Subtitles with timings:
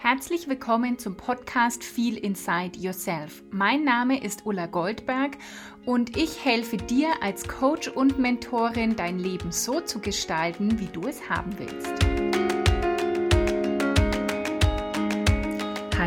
[0.00, 3.42] Herzlich willkommen zum Podcast Feel Inside Yourself.
[3.50, 5.36] Mein Name ist Ulla Goldberg
[5.84, 11.08] und ich helfe dir als Coach und Mentorin, dein Leben so zu gestalten, wie du
[11.08, 12.17] es haben willst.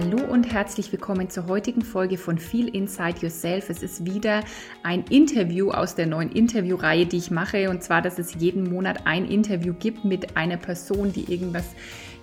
[0.02, 3.70] Hallo und herzlich willkommen zur heutigen Folge von Feel Inside Yourself.
[3.70, 4.44] Es ist wieder
[4.82, 7.70] ein Interview aus der neuen Interviewreihe, die ich mache.
[7.70, 11.66] Und zwar, dass es jeden Monat ein Interview gibt mit einer Person, die irgendwas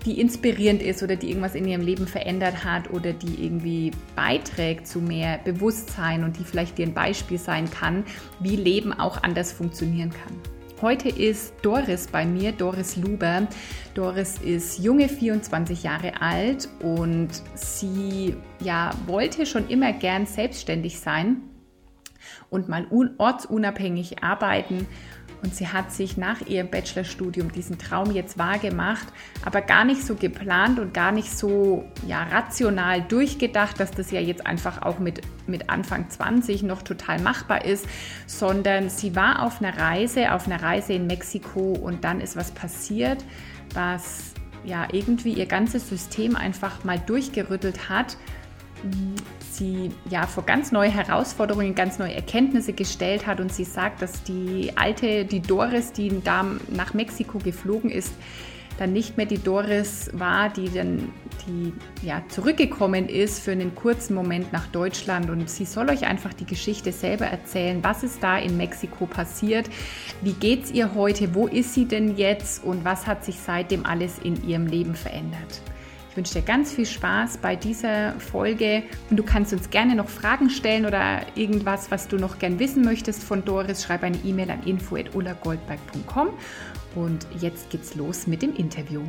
[0.04, 4.88] die inspirierend ist oder die irgendwas in ihrem Leben verändert hat oder die irgendwie beiträgt
[4.88, 8.04] zu mehr Bewusstsein und die vielleicht dir ein Beispiel sein kann,
[8.40, 10.57] wie Leben auch anders funktionieren kann.
[10.80, 13.48] Heute ist Doris bei mir, Doris Luber.
[13.94, 21.42] Doris ist junge 24 Jahre alt und sie ja, wollte schon immer gern selbstständig sein
[22.48, 22.86] und mal
[23.18, 24.86] ortsunabhängig arbeiten
[25.42, 29.06] und sie hat sich nach ihrem Bachelorstudium diesen Traum jetzt wahrgemacht,
[29.44, 34.20] aber gar nicht so geplant und gar nicht so ja, rational durchgedacht, dass das ja
[34.20, 37.86] jetzt einfach auch mit, mit Anfang 20 noch total machbar ist,
[38.26, 42.50] sondern sie war auf einer Reise, auf einer Reise in Mexiko und dann ist was
[42.50, 43.24] passiert,
[43.74, 44.32] was
[44.64, 48.16] ja irgendwie ihr ganzes System einfach mal durchgerüttelt hat
[49.58, 54.22] sie ja vor ganz neue Herausforderungen, ganz neue Erkenntnisse gestellt hat und sie sagt, dass
[54.22, 58.12] die alte, die Doris, die da nach Mexiko geflogen ist,
[58.78, 61.12] dann nicht mehr die Doris war, die dann
[61.46, 61.72] die
[62.06, 65.30] ja zurückgekommen ist für einen kurzen Moment nach Deutschland.
[65.30, 69.68] Und sie soll euch einfach die Geschichte selber erzählen, was ist da in Mexiko passiert,
[70.22, 72.62] wie geht's ihr heute, wo ist sie denn jetzt?
[72.62, 75.60] Und was hat sich seitdem alles in ihrem Leben verändert
[76.18, 80.50] wünsche dir ganz viel Spaß bei dieser Folge und du kannst uns gerne noch Fragen
[80.50, 83.84] stellen oder irgendwas, was du noch gern wissen möchtest von Doris.
[83.84, 86.30] Schreib eine E-Mail an info@ullagoldberg.com
[86.96, 89.02] und jetzt geht's los mit dem Interview.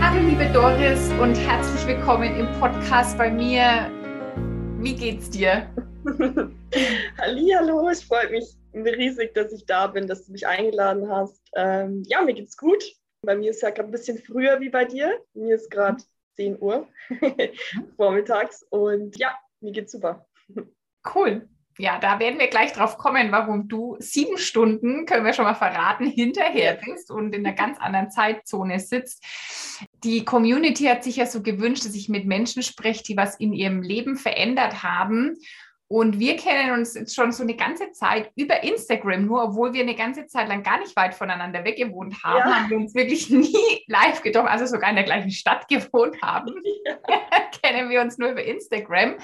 [0.00, 3.90] Hallo liebe Doris und herzlich willkommen im Podcast bei mir.
[4.78, 5.68] Wie geht's dir?
[7.18, 11.40] Hallo, es freut mich riesig, dass ich da bin, dass du mich eingeladen hast.
[11.54, 12.84] Ähm, ja, mir geht's gut.
[13.22, 15.20] Bei mir ist es ja gerade ein bisschen früher wie bei dir.
[15.34, 16.02] Mir ist gerade
[16.36, 16.88] 10 Uhr
[17.96, 20.26] vormittags und ja, mir geht's super.
[21.14, 21.48] Cool.
[21.78, 25.54] Ja, da werden wir gleich drauf kommen, warum du sieben Stunden, können wir schon mal
[25.54, 29.24] verraten, hinterher bist und in einer ganz anderen Zeitzone sitzt.
[30.04, 33.54] Die Community hat sich ja so gewünscht, dass ich mit Menschen spreche, die was in
[33.54, 35.38] ihrem Leben verändert haben
[35.90, 39.82] und wir kennen uns jetzt schon so eine ganze Zeit über Instagram, nur obwohl wir
[39.82, 42.54] eine ganze Zeit lang gar nicht weit voneinander weggewohnt haben, ja.
[42.54, 46.54] haben wir uns wirklich nie live getroffen, also sogar in der gleichen Stadt gewohnt haben.
[46.86, 46.96] Ja.
[47.62, 49.16] kennen wir uns nur über Instagram.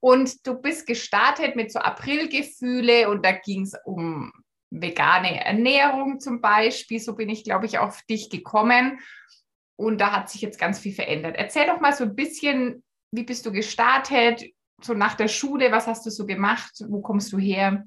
[0.00, 4.32] Und du bist gestartet mit so Aprilgefühle und da ging es um
[4.70, 7.00] vegane Ernährung zum Beispiel.
[7.00, 9.00] So bin ich, glaube ich, auf dich gekommen.
[9.76, 11.36] Und da hat sich jetzt ganz viel verändert.
[11.36, 14.44] Erzähl doch mal so ein bisschen, wie bist du gestartet?
[14.80, 16.72] So nach der Schule, was hast du so gemacht?
[16.88, 17.84] Wo kommst du her?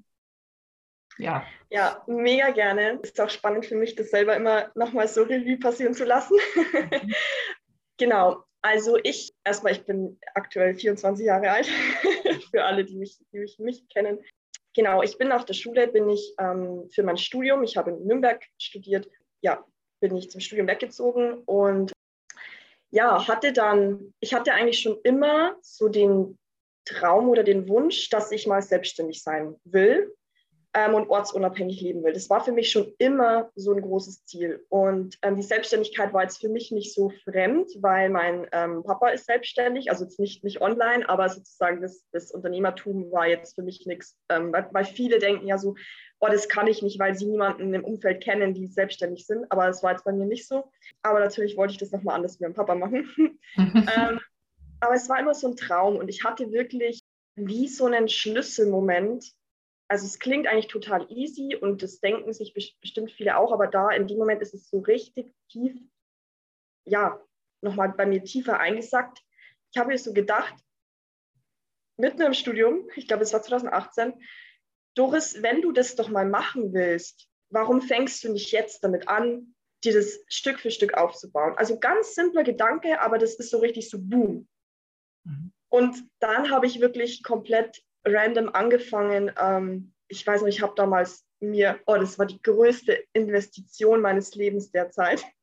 [1.17, 1.45] Ja.
[1.69, 2.99] Ja, mega gerne.
[3.01, 6.37] Ist auch spannend für mich, das selber immer nochmal so Revue passieren zu lassen.
[6.55, 7.13] Mhm.
[7.97, 8.43] genau.
[8.61, 11.67] Also ich, erstmal, ich bin aktuell 24 Jahre alt,
[12.51, 14.19] für alle, die mich, die mich nicht kennen.
[14.75, 18.05] Genau, ich bin nach der Schule, bin ich ähm, für mein Studium, ich habe in
[18.05, 19.09] Nürnberg studiert,
[19.41, 19.63] ja,
[20.01, 21.91] bin ich zum Studium weggezogen und
[22.89, 26.37] ja, hatte dann, ich hatte eigentlich schon immer so den
[26.87, 30.13] Traum oder den Wunsch, dass ich mal selbstständig sein will
[30.73, 32.13] ähm, und ortsunabhängig leben will.
[32.13, 34.63] Das war für mich schon immer so ein großes Ziel.
[34.69, 39.09] Und ähm, die Selbstständigkeit war jetzt für mich nicht so fremd, weil mein ähm, Papa
[39.09, 43.63] ist selbstständig, also jetzt nicht, nicht online, aber sozusagen das, das Unternehmertum war jetzt für
[43.63, 45.75] mich nichts, ähm, weil, weil, viele denken ja so,
[46.19, 49.51] oh, das kann ich nicht, weil sie niemanden im Umfeld kennen, die selbstständig sind.
[49.51, 50.71] Aber das war jetzt bei mir nicht so.
[51.01, 53.09] Aber natürlich wollte ich das nochmal anders mit meinem Papa machen.
[53.57, 54.19] ähm,
[54.79, 57.01] aber es war immer so ein Traum und ich hatte wirklich
[57.35, 59.33] wie so einen Schlüsselmoment.
[59.89, 63.89] Also es klingt eigentlich total easy und das denken sich bestimmt viele auch, aber da
[63.91, 65.73] in dem Moment ist es so richtig tief,
[66.85, 67.21] ja,
[67.61, 69.21] nochmal bei mir tiefer eingesackt.
[69.71, 70.55] Ich habe mir so gedacht,
[71.97, 74.13] mitten im Studium, ich glaube es war 2018,
[74.95, 79.55] Doris, wenn du das doch mal machen willst, warum fängst du nicht jetzt damit an,
[79.83, 81.53] dir das Stück für Stück aufzubauen?
[81.55, 84.47] Also ganz simpler Gedanke, aber das ist so richtig so boom.
[85.27, 85.51] Mhm.
[85.69, 89.31] Und dann habe ich wirklich komplett random angefangen.
[89.39, 94.35] Ähm, ich weiß noch, ich habe damals mir, oh, das war die größte Investition meines
[94.35, 95.23] Lebens derzeit.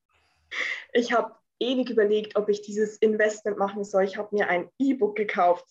[0.92, 4.04] Ich habe ewig überlegt, ob ich dieses Investment machen soll.
[4.04, 5.66] Ich habe mir ein E-Book gekauft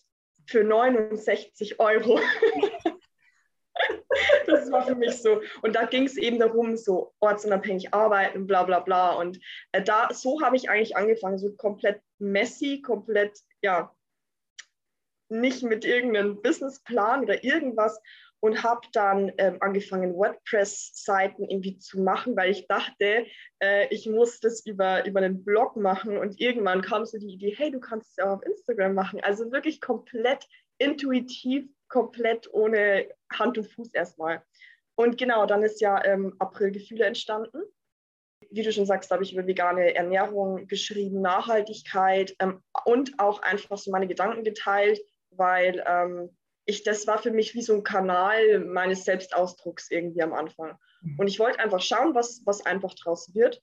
[0.46, 2.20] für 69 Euro.
[4.46, 5.40] das war für mich so.
[5.62, 9.12] Und da ging es eben darum, so ortsunabhängig arbeiten, bla bla bla.
[9.12, 9.40] Und
[9.72, 13.93] äh, da, so habe ich eigentlich angefangen, so komplett messy, komplett, ja,
[15.40, 18.00] nicht mit irgendeinem Businessplan oder irgendwas
[18.44, 23.24] und habe dann ähm, angefangen, WordPress-Seiten irgendwie zu machen, weil ich dachte,
[23.58, 27.54] äh, ich muss das über, über einen Blog machen und irgendwann kam so die Idee,
[27.56, 29.20] hey, du kannst es ja auch auf Instagram machen.
[29.22, 30.46] Also wirklich komplett
[30.76, 34.42] intuitiv, komplett ohne Hand und Fuß erstmal.
[34.94, 37.62] Und genau, dann ist ja ähm, April Gefühle entstanden.
[38.50, 43.78] Wie du schon sagst, habe ich über vegane Ernährung geschrieben, Nachhaltigkeit ähm, und auch einfach
[43.78, 45.00] so meine Gedanken geteilt,
[45.36, 46.30] weil ähm,
[46.66, 50.78] ich, das war für mich wie so ein Kanal meines Selbstausdrucks irgendwie am Anfang.
[51.02, 51.18] Mhm.
[51.18, 53.62] Und ich wollte einfach schauen, was, was einfach draus wird.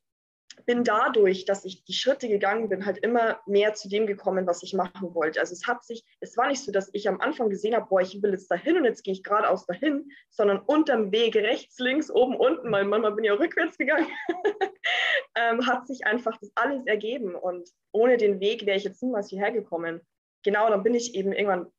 [0.65, 4.61] Bin dadurch, dass ich die Schritte gegangen bin, halt immer mehr zu dem gekommen, was
[4.63, 5.39] ich machen wollte.
[5.39, 8.01] Also es hat sich, es war nicht so, dass ich am Anfang gesehen habe, boah,
[8.01, 12.11] ich will jetzt dahin und jetzt gehe ich geradeaus dahin, sondern unterm Weg, rechts, links,
[12.11, 14.07] oben, unten, weil manchmal bin ich auch rückwärts gegangen,
[15.35, 17.33] ähm, hat sich einfach das alles ergeben.
[17.33, 20.01] Und ohne den Weg wäre ich jetzt niemals hierher gekommen.
[20.43, 21.71] Genau, dann bin ich eben irgendwann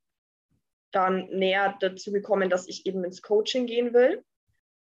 [0.93, 4.25] dann näher dazu gekommen, dass ich eben ins Coaching gehen will.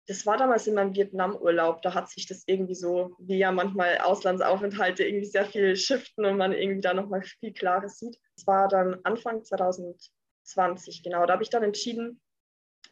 [0.06, 1.82] Das war damals in meinem Vietnam-Urlaub.
[1.82, 6.36] Da hat sich das irgendwie so, wie ja manchmal Auslandsaufenthalte, irgendwie sehr viel shiften und
[6.36, 8.16] man irgendwie da nochmal viel Klares sieht.
[8.36, 11.26] Das war dann Anfang 2020, genau.
[11.26, 12.20] Da habe ich dann entschieden,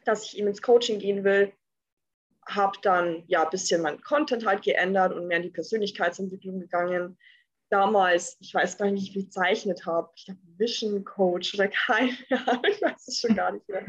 [0.03, 1.53] dass ich eben ins Coaching gehen will.
[2.45, 7.17] Habe dann ja ein bisschen meinen Content halt geändert und mehr in die Persönlichkeitsentwicklung gegangen
[7.69, 12.11] damals, ich weiß gar nicht, wie ich bezeichnet habe, ich habe Vision Coach oder keine
[12.45, 13.85] Ahnung, ich weiß es schon gar nicht mehr.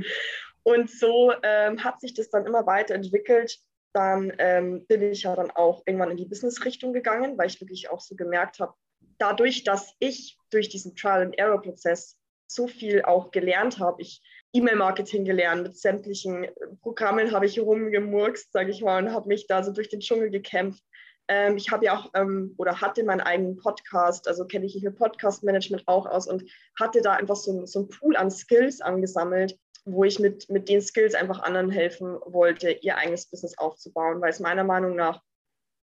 [0.62, 3.58] Und so ähm, hat sich das dann immer weiterentwickelt.
[3.92, 7.88] Dann ähm, bin ich ja dann auch irgendwann in die Business-Richtung gegangen, weil ich wirklich
[7.88, 8.74] auch so gemerkt habe,
[9.18, 12.18] dadurch, dass ich durch diesen Trial-and-Error-Prozess
[12.48, 14.20] so viel auch gelernt habe, ich
[14.52, 16.46] E-Mail-Marketing gelernt, mit sämtlichen
[16.80, 20.30] Programmen habe ich rumgemurkst, sage ich mal, und habe mich da so durch den Dschungel
[20.30, 20.82] gekämpft
[21.28, 24.90] ähm, ich habe ja auch ähm, oder hatte meinen eigenen Podcast, also kenne ich hier
[24.90, 26.44] Podcast-Management auch aus und
[26.78, 30.80] hatte da einfach so, so ein Pool an Skills angesammelt, wo ich mit, mit den
[30.80, 35.22] Skills einfach anderen helfen wollte, ihr eigenes Business aufzubauen, weil es meiner Meinung nach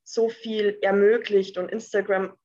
[0.04, 2.36] so viel ermöglicht und Instagram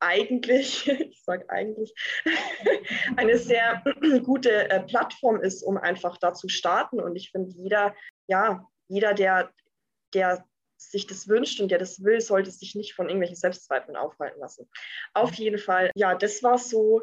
[0.00, 1.94] eigentlich, ich sage eigentlich,
[3.16, 3.82] eine sehr
[4.24, 7.00] gute äh, Plattform ist, um einfach da zu starten.
[7.00, 7.94] Und ich finde, jeder,
[8.26, 9.52] ja, jeder, der,
[10.14, 10.44] der
[10.80, 14.68] sich das wünscht und der das will, sollte sich nicht von irgendwelchen Selbstzweifeln aufhalten lassen.
[15.14, 17.02] Auf jeden Fall, ja, das war so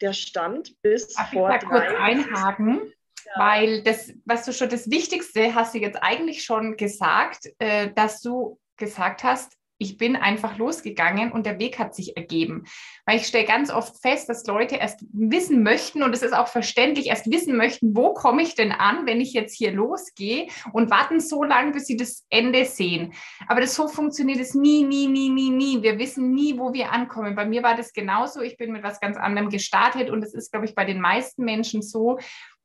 [0.00, 2.92] der Stand bis Darf vor ich da kurz einhaken?
[3.24, 3.32] Ja.
[3.36, 8.20] Weil das, was du schon das Wichtigste hast du jetzt eigentlich schon gesagt, äh, dass
[8.20, 12.64] du gesagt hast, ich bin einfach losgegangen und der Weg hat sich ergeben.
[13.04, 16.46] Weil ich stelle ganz oft fest, dass Leute erst wissen möchten und es ist auch
[16.46, 20.90] verständlich, erst wissen möchten, wo komme ich denn an, wenn ich jetzt hier losgehe und
[20.90, 23.12] warten so lange, bis sie das Ende sehen.
[23.48, 25.82] Aber das so funktioniert es nie, nie, nie, nie, nie.
[25.82, 27.34] Wir wissen nie, wo wir ankommen.
[27.34, 28.40] Bei mir war das genauso.
[28.40, 31.44] Ich bin mit was ganz anderem gestartet und es ist, glaube ich, bei den meisten
[31.44, 32.18] Menschen so,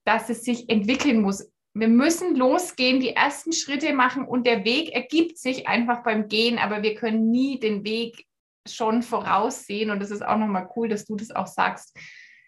[0.06, 4.94] dass es sich entwickeln muss wir müssen losgehen, die ersten Schritte machen und der Weg
[4.94, 8.26] ergibt sich einfach beim Gehen, aber wir können nie den Weg
[8.68, 11.98] schon voraussehen und das ist auch nochmal cool, dass du das auch sagst.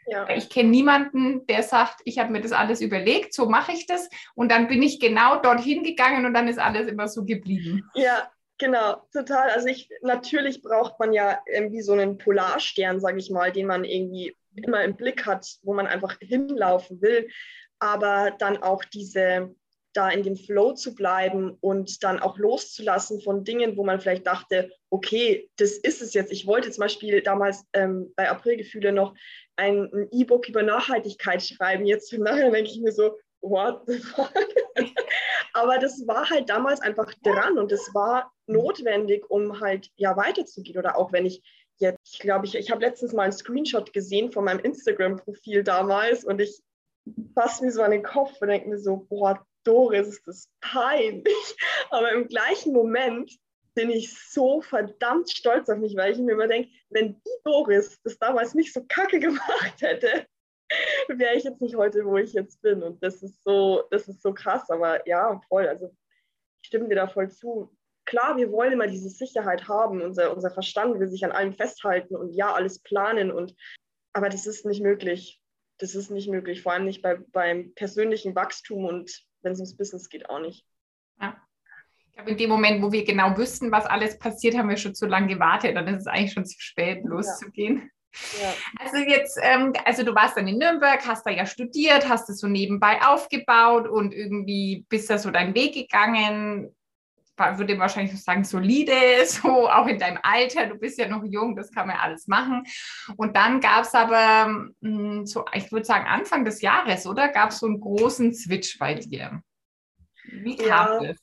[0.08, 0.28] Ja.
[0.30, 4.10] Ich kenne niemanden, der sagt, ich habe mir das alles überlegt, so mache ich das
[4.34, 7.90] und dann bin ich genau dorthin gegangen und dann ist alles immer so geblieben.
[7.96, 8.30] Ja,
[8.62, 9.51] Genau, total.
[9.51, 13.86] Also ich natürlich braucht man ja irgendwie so einen Polarstern, sage ich mal, den man
[13.86, 17.30] irgendwie immer im Blick hat, wo man einfach hinlaufen will
[17.79, 19.55] aber dann auch diese,
[19.93, 24.27] da in dem Flow zu bleiben und dann auch loszulassen von Dingen, wo man vielleicht
[24.27, 26.31] dachte, okay, das ist es jetzt.
[26.31, 29.15] Ich wollte zum Beispiel damals ähm, bei Aprilgefühle noch
[29.55, 31.86] ein E-Book über Nachhaltigkeit schreiben.
[31.86, 34.33] Jetzt im Nachhinein denke ich mir so, what the fuck?
[35.53, 40.77] Aber das war halt damals einfach dran und es war notwendig, um halt ja weiterzugehen.
[40.77, 41.41] Oder auch wenn ich
[41.77, 46.24] jetzt, ich glaube, ich, ich habe letztens mal einen Screenshot gesehen von meinem Instagram-Profil damals
[46.24, 46.62] und ich
[47.34, 51.56] fasse mir so an den Kopf und denke mir so, boah, Doris, ist das peinlich.
[51.89, 53.32] Aber im gleichen Moment
[53.75, 58.00] bin ich so verdammt stolz auf mich, weil ich mir immer denke, wenn die Doris
[58.04, 60.25] das damals nicht so kacke gemacht hätte,
[61.08, 62.84] wäre ich jetzt nicht heute, wo ich jetzt bin.
[62.84, 65.68] Und das ist so, das ist so krass, aber ja, voll.
[65.68, 65.92] Also
[66.62, 67.75] ich stimme dir da voll zu.
[68.06, 72.16] Klar, wir wollen immer diese Sicherheit haben, unser, unser Verstand will sich an allem festhalten
[72.16, 73.56] und ja, alles planen und
[74.13, 75.38] aber das ist nicht möglich
[75.79, 79.77] das ist nicht möglich, vor allem nicht bei, beim persönlichen Wachstum und wenn es ums
[79.77, 80.65] Business geht, auch nicht.
[81.19, 81.41] Ja.
[82.05, 84.93] Ich glaube, in dem Moment, wo wir genau wüssten, was alles passiert, haben wir schon
[84.93, 85.75] zu lange gewartet.
[85.75, 87.89] Dann ist es eigentlich schon zu spät, loszugehen.
[88.41, 88.53] Ja.
[88.79, 92.39] Also jetzt, ähm, also du warst dann in Nürnberg, hast da ja studiert, hast es
[92.39, 96.75] so nebenbei aufgebaut und irgendwie bist da so deinen Weg gegangen
[97.39, 98.93] würde wahrscheinlich sagen, solide,
[99.25, 102.63] so auch in deinem Alter, du bist ja noch jung, das kann man alles machen.
[103.17, 104.46] Und dann gab es aber,
[104.81, 107.29] hm, so, ich würde sagen, Anfang des Jahres, oder?
[107.29, 109.41] Gab es so einen großen Switch bei dir?
[110.25, 111.17] Wie kam ja, das?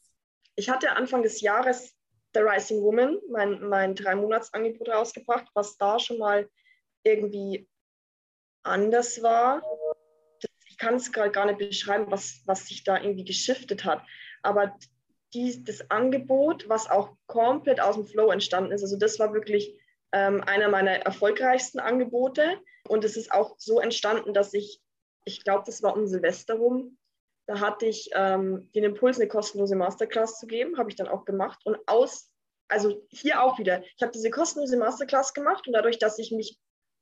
[0.56, 1.94] Ich hatte Anfang des Jahres
[2.34, 6.48] The Rising Woman, mein, mein Drei-Monats-Angebot rausgebracht, was da schon mal
[7.02, 7.68] irgendwie
[8.62, 9.62] anders war.
[10.68, 14.02] Ich kann es gerade gar nicht beschreiben, was, was sich da irgendwie geschiftet hat.
[14.42, 14.76] Aber
[15.34, 18.82] die, das Angebot, was auch komplett aus dem Flow entstanden ist.
[18.82, 19.78] Also das war wirklich
[20.12, 22.58] ähm, einer meiner erfolgreichsten Angebote.
[22.88, 24.80] Und es ist auch so entstanden, dass ich,
[25.24, 26.96] ich glaube, das war um Silvester rum,
[27.46, 31.24] da hatte ich ähm, den Impuls, eine kostenlose Masterclass zu geben, habe ich dann auch
[31.24, 31.60] gemacht.
[31.64, 32.30] Und aus,
[32.68, 36.58] also hier auch wieder, ich habe diese kostenlose Masterclass gemacht und dadurch, dass ich mich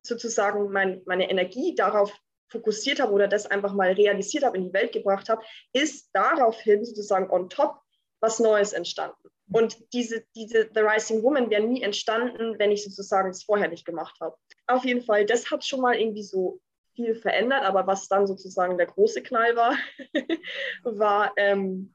[0.06, 2.12] sozusagen mein, meine Energie darauf
[2.50, 6.84] fokussiert habe oder das einfach mal realisiert habe, in die Welt gebracht habe, ist daraufhin
[6.84, 7.80] sozusagen on top
[8.24, 9.28] was Neues entstanden.
[9.52, 13.84] Und diese, diese The Rising Woman wäre nie entstanden, wenn ich sozusagen es vorher nicht
[13.84, 14.34] gemacht habe.
[14.66, 16.60] Auf jeden Fall, das hat schon mal irgendwie so
[16.94, 19.76] viel verändert, aber was dann sozusagen der große Knall war,
[20.84, 21.94] war, ähm,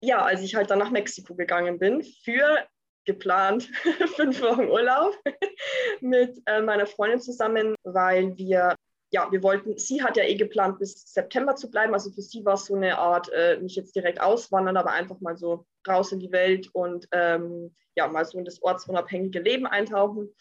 [0.00, 2.66] ja, als ich halt dann nach Mexiko gegangen bin für
[3.04, 3.70] geplant
[4.16, 5.16] fünf Wochen Urlaub
[6.00, 8.74] mit äh, meiner Freundin zusammen, weil wir
[9.12, 11.92] ja, wir wollten, sie hat ja eh geplant, bis September zu bleiben.
[11.92, 15.20] Also für sie war es so eine Art, äh, nicht jetzt direkt auswandern, aber einfach
[15.20, 19.66] mal so raus in die Welt und ähm, ja, mal so in das ortsunabhängige Leben
[19.66, 20.34] eintauchen.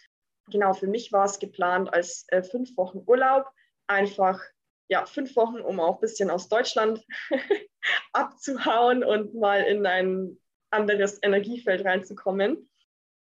[0.49, 3.45] Genau, für mich war es geplant als äh, fünf Wochen Urlaub.
[3.87, 4.41] Einfach,
[4.89, 7.05] ja, fünf Wochen, um auch ein bisschen aus Deutschland
[8.13, 10.37] abzuhauen und mal in ein
[10.69, 12.69] anderes Energiefeld reinzukommen.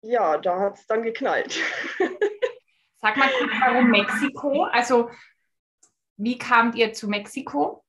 [0.01, 1.59] Ja, da hat es dann geknallt.
[3.05, 4.63] Sag mal kurz, warum Mexiko?
[4.63, 5.11] Also,
[6.17, 7.85] wie kamt ihr zu Mexiko?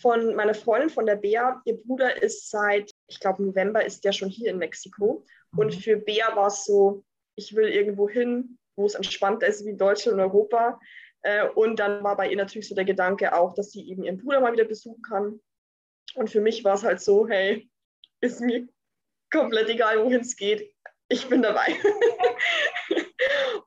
[0.00, 1.60] Von meiner Freundin, von der Bea.
[1.66, 5.26] Ihr Bruder ist seit, ich glaube, November ist der schon hier in Mexiko.
[5.54, 5.80] Und mhm.
[5.80, 10.14] für Bea war es so, ich will irgendwo hin, wo es entspannter ist wie Deutschland
[10.14, 10.80] und Europa.
[11.20, 14.16] Äh, und dann war bei ihr natürlich so der Gedanke auch, dass sie eben ihren
[14.16, 15.38] Bruder mal wieder besuchen kann.
[16.14, 17.68] Und für mich war es halt so, hey,
[18.22, 18.66] ist mir
[19.30, 20.74] komplett egal, wohin es geht.
[21.10, 21.76] Ich bin dabei.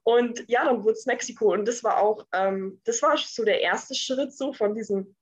[0.10, 1.54] Und ja, dann wurde es Mexiko.
[1.54, 5.16] Und das war auch, ähm, das war so der erste Schritt so von diesem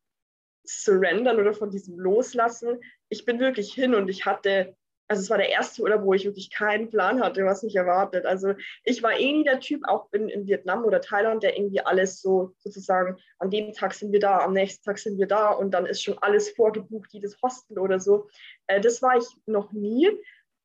[0.64, 2.80] Surrendern oder von diesem Loslassen.
[3.10, 4.78] Ich bin wirklich hin und ich hatte,
[5.10, 8.26] also es war der erste Urlaub, wo ich wirklich keinen Plan hatte, was mich erwartet.
[8.26, 8.54] Also
[8.86, 12.22] ich war eh nie der Typ, auch in, in Vietnam oder Thailand, der irgendwie alles
[12.22, 15.72] so sozusagen, an dem Tag sind wir da, am nächsten Tag sind wir da und
[15.72, 18.30] dann ist schon alles vorgebucht, jedes Hostel oder so.
[18.68, 20.10] Äh, das war ich noch nie.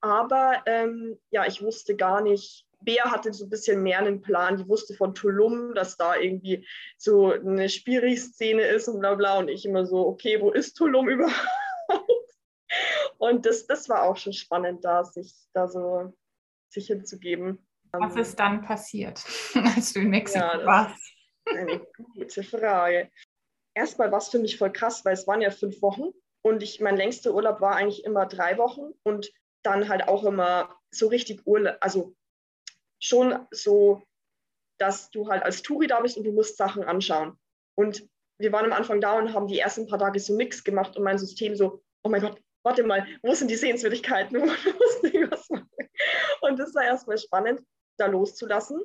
[0.01, 4.57] Aber ähm, ja, ich wusste gar nicht, Bea hatte so ein bisschen mehr einen Plan.
[4.57, 9.39] Die wusste von Tulum, dass da irgendwie so eine Spiri-Szene ist und bla bla.
[9.39, 11.37] Und ich immer so, okay, wo ist Tulum überhaupt?
[13.19, 16.13] Und das, das war auch schon spannend, da sich da so
[16.71, 17.65] sich hinzugeben.
[17.93, 19.23] Was ist dann passiert,
[19.77, 21.13] als du in Mexiko ja, warst?
[21.45, 23.11] Eine gute Frage.
[23.75, 26.11] Erstmal war es für mich voll krass, weil es waren ja fünf Wochen
[26.43, 30.75] und ich, mein längster Urlaub war eigentlich immer drei Wochen und dann halt auch immer
[30.91, 32.15] so richtig Urlaub, also
[33.03, 34.03] schon so,
[34.79, 37.39] dass du halt als Touri da bist und du musst Sachen anschauen.
[37.75, 40.97] Und wir waren am Anfang da und haben die ersten paar Tage so nichts gemacht
[40.97, 44.37] und mein System so, oh mein Gott, warte mal, wo sind die Sehenswürdigkeiten?
[46.41, 47.61] Und das war erstmal spannend,
[47.99, 48.81] da loszulassen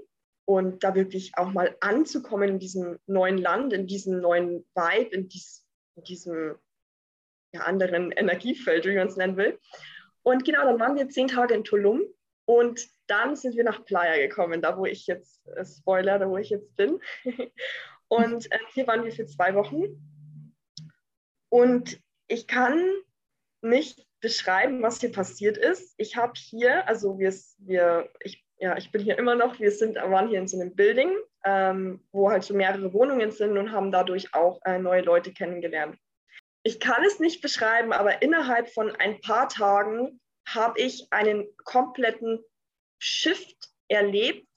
[0.46, 5.28] und da wirklich auch mal anzukommen in diesem neuen Land, in diesem neuen Vibe, in,
[5.28, 6.56] dies, in diesem
[7.54, 9.60] ja, anderen Energiefeld, wie man es nennen will.
[10.24, 12.04] Und genau, dann waren wir zehn Tage in Tulum
[12.48, 16.38] und dann sind wir nach Playa gekommen, da wo ich jetzt, äh, Spoiler, da wo
[16.38, 17.00] ich jetzt bin.
[18.08, 19.84] Und äh, hier waren wir für zwei Wochen.
[21.50, 22.00] Und
[22.30, 22.82] ich kann
[23.62, 25.94] nicht beschreiben, was hier passiert ist.
[25.98, 29.96] Ich habe hier, also wir, wir ich, ja, ich bin hier immer noch, wir sind,
[29.96, 31.12] waren hier in so einem Building,
[31.44, 35.98] ähm, wo halt so mehrere Wohnungen sind und haben dadurch auch äh, neue Leute kennengelernt.
[36.63, 42.44] Ich kann es nicht beschreiben, aber innerhalb von ein paar Tagen habe ich einen kompletten
[43.00, 44.48] Shift erlebt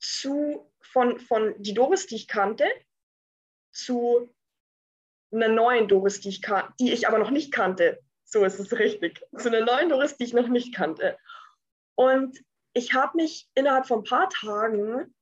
[0.00, 2.66] zu, von, von die Doris, die ich kannte,
[3.72, 4.32] zu
[5.32, 6.42] einer neuen Doris, die ich,
[6.78, 8.00] die ich aber noch nicht kannte.
[8.24, 9.20] So ist es richtig.
[9.36, 11.18] Zu einer neuen Doris, die ich noch nicht kannte.
[11.94, 12.38] Und
[12.72, 15.14] ich habe mich innerhalb von ein paar Tagen,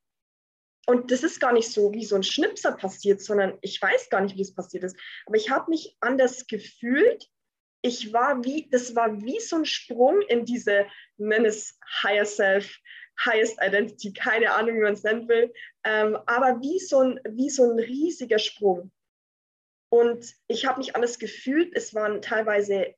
[0.87, 4.21] und das ist gar nicht so wie so ein Schnipser passiert, sondern ich weiß gar
[4.21, 7.29] nicht, wie es passiert ist, aber ich habe mich anders gefühlt,
[7.81, 10.85] ich war wie, das war wie so ein Sprung in diese,
[11.17, 12.77] nenn es Higher Self,
[13.25, 17.49] Highest Identity, keine Ahnung, wie man es nennen will, ähm, aber wie so, ein, wie
[17.49, 18.91] so ein riesiger Sprung.
[19.89, 21.75] Und ich habe mich anders gefühlt.
[21.75, 22.95] Es waren teilweise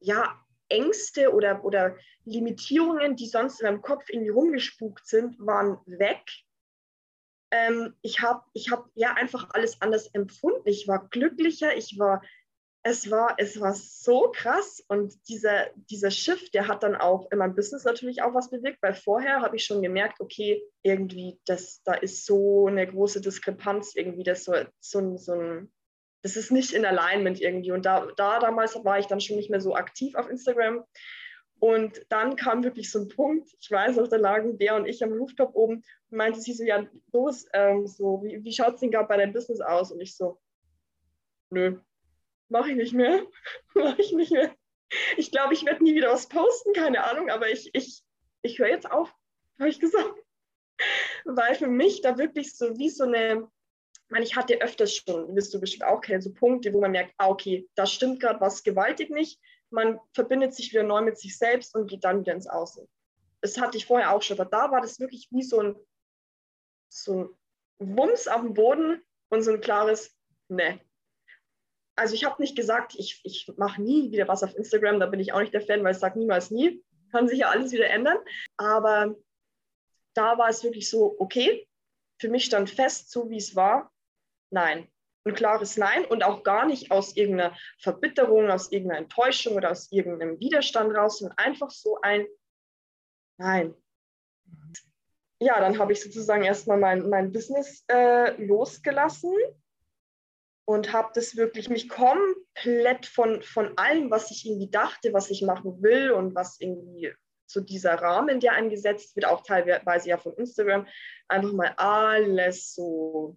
[0.00, 0.38] ja
[0.68, 6.22] Ängste oder, oder Limitierungen, die sonst in meinem Kopf irgendwie rumgespukt sind, waren weg.
[7.50, 10.68] Ähm, ich habe ich hab ja einfach alles anders empfunden.
[10.68, 12.22] Ich war glücklicher, ich war
[12.86, 17.38] es war, es war so krass und dieser, dieser Shift, der hat dann auch in
[17.38, 21.82] meinem Business natürlich auch was bewirkt, weil vorher habe ich schon gemerkt, okay, irgendwie, das,
[21.84, 25.72] da ist so eine große Diskrepanz irgendwie, das so, so, so ein,
[26.20, 27.72] das ist nicht in Alignment irgendwie.
[27.72, 30.84] Und da, da damals war ich dann schon nicht mehr so aktiv auf Instagram.
[31.60, 35.02] Und dann kam wirklich so ein Punkt, ich weiß noch, da lagen der und ich
[35.02, 35.76] am Rooftop oben
[36.10, 39.16] und meinte sie so, ja, los, ähm, so, wie, wie schaut es denn gerade bei
[39.16, 39.90] deinem Business aus?
[39.90, 40.38] Und ich so,
[41.48, 41.78] nö,
[42.48, 43.26] mache ich nicht mehr.
[43.74, 44.54] mache ich nicht mehr.
[45.16, 48.02] Ich glaube, ich werde nie wieder was posten, keine Ahnung, aber ich, ich,
[48.42, 49.12] ich höre jetzt auf,
[49.58, 50.14] habe ich gesagt.
[51.24, 53.48] Weil für mich da wirklich so wie so eine,
[53.92, 56.90] ich meine, ich hatte öfters schon, wirst du bestimmt auch kennen, so Punkte, wo man
[56.90, 59.40] merkt, ah, okay, da stimmt gerade was gewaltig nicht.
[59.70, 62.86] Man verbindet sich wieder neu mit sich selbst und geht dann wieder ins Außen.
[63.40, 65.76] Das hatte ich vorher auch schon, aber da war das wirklich wie so ein,
[66.88, 67.36] so
[67.78, 70.14] ein Wumms auf dem Boden und so ein klares,
[70.48, 70.80] ne,
[71.96, 75.20] also ich habe nicht gesagt, ich, ich mache nie wieder was auf Instagram, da bin
[75.20, 76.82] ich auch nicht der Fan, weil ich sage niemals nie,
[77.12, 78.18] kann sich ja alles wieder ändern.
[78.56, 79.14] Aber
[80.14, 81.68] da war es wirklich so, okay,
[82.20, 83.92] für mich stand fest, so wie es war,
[84.50, 84.88] nein.
[85.26, 89.90] Ein klares Nein und auch gar nicht aus irgendeiner Verbitterung, aus irgendeiner Enttäuschung oder aus
[89.90, 92.26] irgendeinem Widerstand raus, sondern einfach so ein
[93.38, 93.74] Nein.
[95.40, 99.32] Ja, dann habe ich sozusagen erstmal mein, mein Business äh, losgelassen
[100.66, 105.42] und habe das wirklich mich komplett von, von allem, was ich irgendwie dachte, was ich
[105.42, 107.12] machen will und was irgendwie
[107.46, 110.86] so dieser Rahmen, der eingesetzt wird, auch teilweise ja von Instagram,
[111.28, 113.36] einfach mal alles so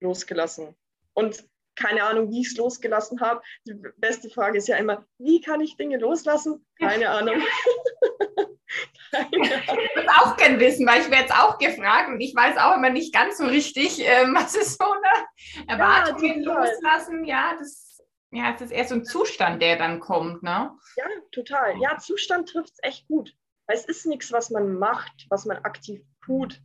[0.00, 0.74] losgelassen.
[1.14, 3.42] Und keine Ahnung, wie ich es losgelassen habe.
[3.66, 6.66] Die beste Frage ist ja immer, wie kann ich Dinge loslassen?
[6.78, 7.42] Keine Ahnung.
[9.30, 12.76] Ich würde auch gerne wissen, weil ich werde jetzt auch gefragt und ich weiß auch
[12.76, 17.24] immer nicht ganz so richtig, ähm, was ist so eine Erwartung ja, loslassen.
[17.24, 20.76] Ja, das, ja, es ist eher so ein Zustand, der dann kommt, ne?
[20.96, 21.74] Ja, total.
[21.80, 23.32] Ja, Zustand trifft es echt gut.
[23.66, 26.60] Weil es ist nichts, was man macht, was man aktiv tut.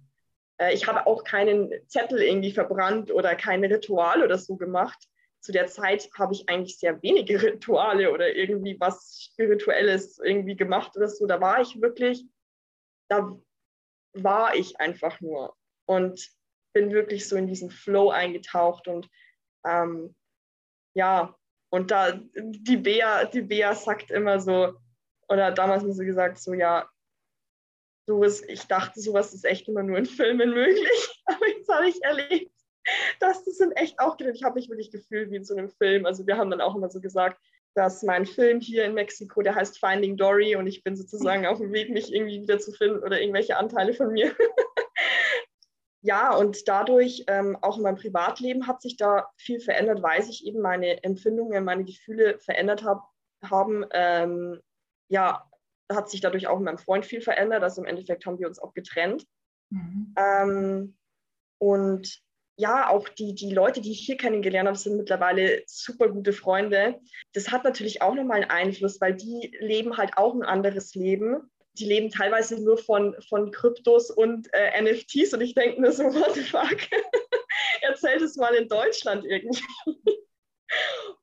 [0.62, 5.08] Äh, ich habe auch keinen Zettel irgendwie verbrannt oder kein Ritual oder so gemacht.
[5.40, 10.96] Zu der Zeit habe ich eigentlich sehr wenige Rituale oder irgendwie was Spirituelles irgendwie gemacht
[10.96, 11.26] oder so.
[11.26, 12.26] Da war ich wirklich
[13.12, 13.38] da
[14.14, 16.32] war ich einfach nur und
[16.74, 19.10] bin wirklich so in diesen Flow eingetaucht und
[19.66, 20.16] ähm,
[20.94, 21.36] ja,
[21.70, 24.74] und da die Bea, die Bea sagt immer so,
[25.28, 26.90] oder damals mir so gesagt, so ja,
[28.06, 32.04] sowas, ich dachte, sowas ist echt immer nur in Filmen möglich, aber jetzt habe ich
[32.04, 32.52] erlebt,
[33.20, 36.06] dass das sind echt auch, ich habe mich wirklich gefühlt wie in so einem Film.
[36.06, 37.40] Also wir haben dann auch immer so gesagt,
[37.74, 41.60] dass mein Film hier in Mexiko, der heißt Finding Dory und ich bin sozusagen auf
[41.60, 44.36] dem Weg, mich irgendwie wieder zu finden oder irgendwelche Anteile von mir.
[46.02, 50.46] ja, und dadurch, ähm, auch in meinem Privatleben hat sich da viel verändert, weil sich
[50.46, 53.04] eben meine Empfindungen, meine Gefühle verändert hab,
[53.44, 53.86] haben.
[53.92, 54.60] Ähm,
[55.08, 55.50] ja,
[55.96, 57.64] hat sich dadurch auch mit meinem Freund viel verändert.
[57.64, 59.26] Also im Endeffekt haben wir uns auch getrennt.
[59.70, 60.14] Mhm.
[60.18, 60.98] Ähm,
[61.60, 62.22] und
[62.58, 67.00] ja, auch die, die Leute, die ich hier kennengelernt habe, sind mittlerweile super gute Freunde.
[67.34, 71.50] Das hat natürlich auch nochmal einen Einfluss, weil die leben halt auch ein anderes Leben.
[71.80, 76.04] Die leben teilweise nur von, von Kryptos und äh, NFTs und ich denke mir so,
[76.14, 76.78] what the fuck?
[77.82, 79.64] Erzähl das mal in Deutschland irgendwie.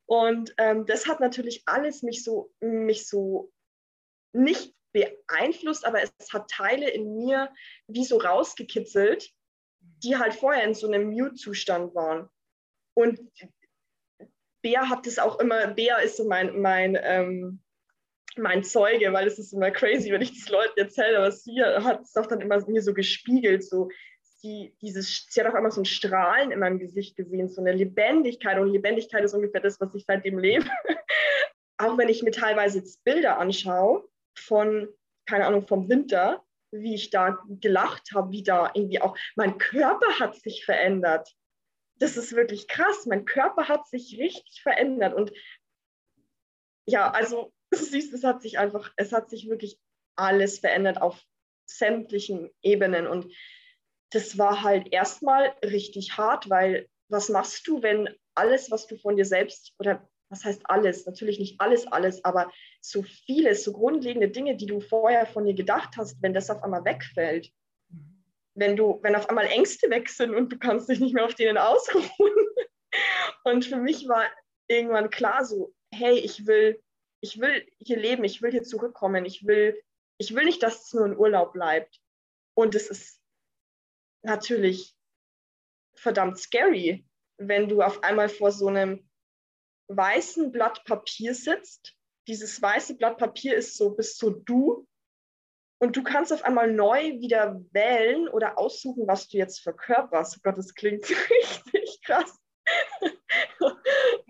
[0.06, 3.50] Und ähm, das hat natürlich alles mich so, mich so
[4.32, 7.50] nicht beeinflusst, aber es hat Teile in mir
[7.86, 9.30] wie so rausgekitzelt,
[9.80, 12.28] die halt vorher in so einem Mute-Zustand waren.
[12.94, 13.20] Und
[14.62, 17.62] Bea hat das auch immer, Bea ist so mein, mein, ähm,
[18.36, 22.02] mein Zeuge, weil es ist immer crazy, wenn ich das Leuten erzähle, aber sie hat
[22.02, 23.88] es auch dann immer mir so gespiegelt, so
[24.22, 27.72] sie, dieses, sie hat auch immer so ein Strahlen in meinem Gesicht gesehen, so eine
[27.72, 30.66] Lebendigkeit und Lebendigkeit ist ungefähr das, was ich seitdem lebe.
[31.78, 34.08] auch wenn ich mir teilweise jetzt Bilder anschaue
[34.38, 34.88] von,
[35.26, 40.18] keine Ahnung, vom Winter, wie ich da gelacht habe, wie da irgendwie auch mein Körper
[40.18, 41.34] hat sich verändert.
[41.96, 43.06] Das ist wirklich krass.
[43.06, 45.14] Mein Körper hat sich richtig verändert.
[45.14, 45.32] Und
[46.86, 49.78] ja, also siehst, es hat sich einfach, es hat sich wirklich
[50.16, 51.22] alles verändert auf
[51.66, 53.06] sämtlichen Ebenen.
[53.06, 53.32] Und
[54.10, 59.16] das war halt erstmal richtig hart, weil was machst du, wenn alles, was du von
[59.16, 61.06] dir selbst oder was heißt alles?
[61.06, 65.54] Natürlich nicht alles, alles, aber so vieles, so grundlegende Dinge, die du vorher von dir
[65.54, 67.50] gedacht hast, wenn das auf einmal wegfällt,
[68.54, 71.34] wenn du, wenn auf einmal Ängste weg sind und du kannst dich nicht mehr auf
[71.34, 72.08] denen ausruhen.
[73.44, 74.24] Und für mich war
[74.66, 76.82] irgendwann klar so, hey, ich will,
[77.20, 79.80] ich will hier leben, ich will hier zurückkommen, ich will,
[80.18, 82.00] ich will nicht, dass es nur ein Urlaub bleibt.
[82.54, 83.20] Und es ist
[84.22, 84.94] natürlich
[85.94, 87.06] verdammt scary,
[87.38, 89.07] wenn du auf einmal vor so einem
[89.88, 91.94] weißen Blatt Papier sitzt.
[92.26, 94.86] Dieses weiße Blatt Papier ist so, bist so du.
[95.80, 100.36] Und du kannst auf einmal neu wieder wählen oder aussuchen, was du jetzt verkörperst.
[100.36, 102.38] Oh Gott, das klingt richtig krass.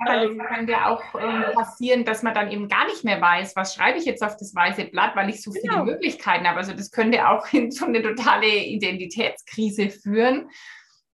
[0.06, 3.56] Aber das kann ja auch ähm, passieren, dass man dann eben gar nicht mehr weiß,
[3.56, 5.84] was schreibe ich jetzt auf das weiße Blatt, weil ich so viele genau.
[5.84, 6.58] Möglichkeiten habe.
[6.58, 10.50] Also das könnte auch in so eine totale Identitätskrise führen.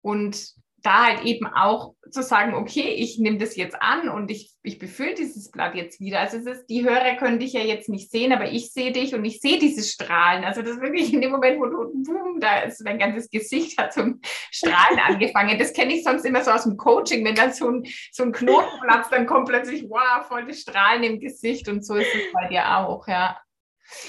[0.03, 4.53] Und da halt eben auch zu sagen, okay, ich nehme das jetzt an und ich,
[4.63, 6.21] ich befülle dieses Blatt jetzt wieder.
[6.21, 9.15] Also es ist, die Hörer können dich ja jetzt nicht sehen, aber ich sehe dich
[9.15, 10.45] und ich sehe dieses Strahlen.
[10.45, 13.79] Also das ist wirklich in dem Moment, wo du, boom, da ist dein ganzes Gesicht
[13.79, 15.59] hat zum Strahlen angefangen.
[15.59, 18.33] Das kenne ich sonst immer so aus dem Coaching, wenn dann so ein, so ein
[18.33, 22.33] Knoten platzt, dann kommt plötzlich, wow, voll das Strahlen im Gesicht und so ist es
[22.33, 23.39] bei dir auch, ja.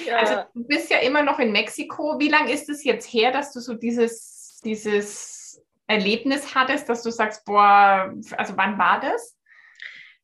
[0.05, 0.15] ja.
[0.17, 2.19] Also du bist ja immer noch in Mexiko.
[2.19, 5.40] Wie lange ist es jetzt her, dass du so dieses, dieses
[5.91, 9.37] Erlebnis hattest, dass du sagst, boah, also wann war das?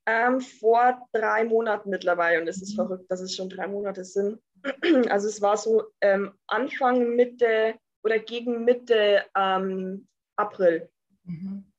[0.05, 2.87] Ähm, vor drei Monaten mittlerweile und es ist mhm.
[2.87, 4.39] verrückt, dass es schon drei Monate sind.
[5.09, 10.89] Also es war so ähm, Anfang, Mitte oder gegen Mitte ähm, April.
[11.23, 11.71] Mhm.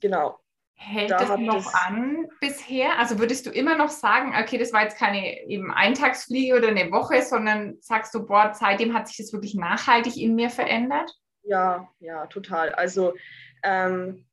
[0.00, 0.38] Genau.
[0.74, 2.98] Hält da das noch das an bisher?
[2.98, 6.90] Also würdest du immer noch sagen, okay, das war jetzt keine eben Eintagsfliege oder eine
[6.90, 11.10] Woche, sondern sagst du, boah, seitdem hat sich das wirklich nachhaltig in mir verändert?
[11.42, 12.70] Ja, ja, total.
[12.70, 13.14] Also
[13.62, 14.26] ähm,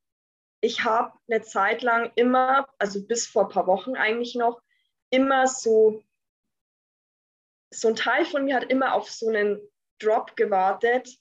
[0.61, 4.61] ich habe eine Zeit lang immer, also bis vor ein paar Wochen eigentlich noch,
[5.09, 6.03] immer so,
[7.73, 9.59] so ein Teil von mir hat immer auf so einen
[9.99, 11.17] Drop gewartet,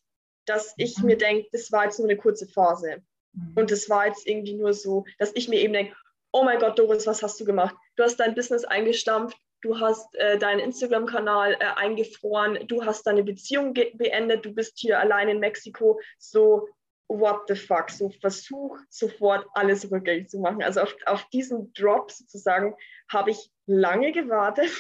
[0.47, 1.07] dass ich mhm.
[1.07, 3.03] mir denke, das war jetzt nur eine kurze Phase.
[3.33, 3.53] Mhm.
[3.57, 5.97] Und das war jetzt irgendwie nur so, dass ich mir eben denke,
[6.33, 7.75] oh mein Gott, Doris, was hast du gemacht?
[7.97, 13.25] Du hast dein Business eingestampft, du hast äh, deinen Instagram-Kanal äh, eingefroren, du hast deine
[13.25, 16.69] Beziehung beendet, du bist hier allein in Mexiko, so
[17.09, 20.63] what the fuck, so versuch sofort alles rückgängig zu machen.
[20.63, 22.75] Also auf, auf diesen Drop sozusagen
[23.11, 24.71] habe ich lange gewartet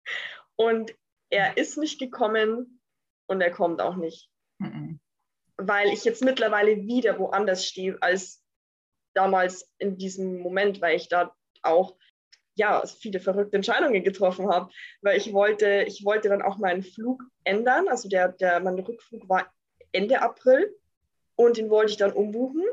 [0.56, 0.94] und
[1.30, 2.80] er ist nicht gekommen
[3.26, 4.30] und er kommt auch nicht.
[4.58, 5.00] Mhm.
[5.58, 8.42] Weil ich jetzt mittlerweile wieder woanders stehe als
[9.14, 11.96] damals in diesem Moment, weil ich da auch
[12.56, 14.70] ja, viele verrückte Entscheidungen getroffen habe,
[15.02, 17.86] weil ich wollte, ich wollte dann auch meinen Flug ändern.
[17.88, 19.52] Also der, der, mein Rückflug war
[19.92, 20.74] Ende April
[21.36, 22.64] und den wollte ich dann umbuchen.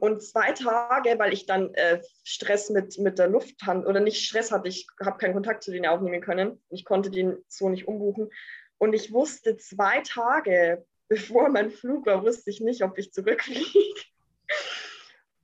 [0.00, 4.52] Und zwei Tage, weil ich dann äh, Stress mit, mit der Lufthansa oder nicht Stress
[4.52, 6.62] hatte, ich habe keinen Kontakt zu denen aufnehmen können.
[6.68, 8.30] Ich konnte den so nicht umbuchen.
[8.78, 14.00] Und ich wusste zwei Tage, bevor mein Flug war, wusste ich nicht, ob ich zurückfliege.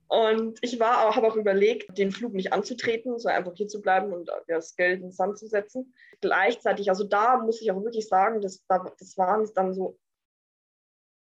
[0.09, 3.79] Und ich war auch, habe auch überlegt, den Flug nicht anzutreten, so einfach hier zu
[3.79, 5.93] bleiben und das Geld in den Sand zu setzen.
[6.19, 9.99] Gleichzeitig, also da muss ich auch wirklich sagen, das, das waren dann so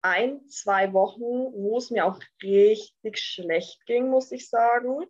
[0.00, 5.04] ein, zwei Wochen, wo es mir auch richtig schlecht ging, muss ich sagen,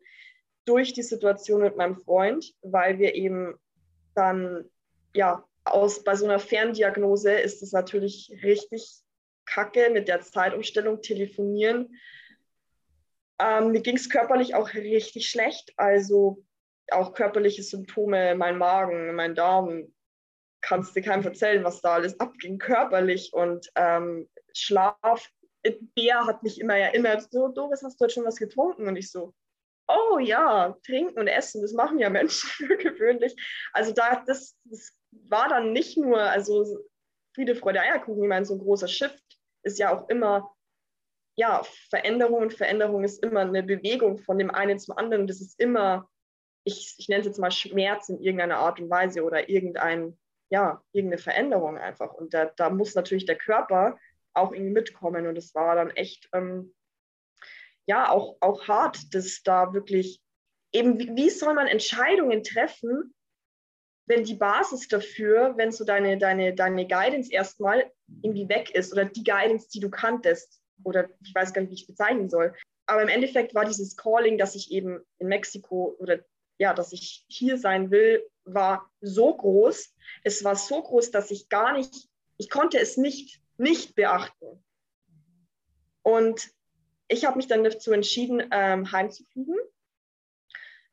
[0.65, 3.55] durch die Situation mit meinem Freund, weil wir eben
[4.17, 4.69] dann,
[5.15, 9.03] ja, aus, bei so einer Ferndiagnose ist es natürlich richtig
[9.45, 11.95] kacke mit der Zeitumstellung, telefonieren
[13.43, 15.73] ähm, mir ging es körperlich auch richtig schlecht.
[15.77, 16.45] Also
[16.91, 19.93] auch körperliche Symptome, mein Magen, mein Darm,
[20.61, 23.33] kannst dir keinem erzählen, was da alles abging körperlich.
[23.33, 25.29] Und ähm, Schlaf,
[25.95, 28.87] Bär hat mich immer erinnert, so, Doris, hast du heute schon was getrunken?
[28.87, 29.35] Und ich so,
[29.89, 33.35] oh ja, trinken und essen, das machen ja Menschen für gewöhnlich.
[33.73, 36.65] Also da, das, das war dann nicht nur, also
[37.35, 39.23] Friede, Freude, Eierkuchen, ich meine, so ein großer Shift
[39.65, 40.55] ist ja auch immer
[41.37, 45.27] ja, Veränderung und Veränderung ist immer eine Bewegung von dem einen zum anderen.
[45.27, 46.09] Das ist immer,
[46.65, 50.19] ich, ich nenne es jetzt mal Schmerz in irgendeiner Art und Weise oder irgendein,
[50.51, 52.13] ja, irgendeine Veränderung einfach.
[52.13, 53.99] Und da, da muss natürlich der Körper
[54.35, 55.27] auch irgendwie mitkommen.
[55.27, 56.75] Und es war dann echt, ähm,
[57.87, 60.21] ja, auch, auch hart, dass da wirklich
[60.73, 63.15] eben, wie, wie soll man Entscheidungen treffen,
[64.07, 67.91] wenn die Basis dafür, wenn so deine, deine, deine Guidance erstmal
[68.21, 71.75] irgendwie weg ist oder die Guidance, die du kanntest, oder ich weiß gar nicht, wie
[71.75, 72.55] ich es bezeichnen soll.
[72.87, 76.21] Aber im Endeffekt war dieses Calling, dass ich eben in Mexiko oder
[76.59, 79.95] ja, dass ich hier sein will, war so groß.
[80.23, 84.65] Es war so groß, dass ich gar nicht, ich konnte es nicht, nicht beachten.
[86.03, 86.51] Und
[87.09, 89.57] ich habe mich dann dazu entschieden, ähm, heimzufliegen.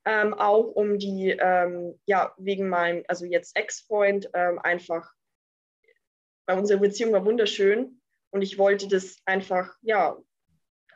[0.06, 5.14] Ähm, auch um die, ähm, ja, wegen meinem, also jetzt Ex-Freund, ähm, einfach,
[6.46, 7.99] weil unsere Beziehung war wunderschön
[8.32, 10.18] Und ich wollte das einfach, ja,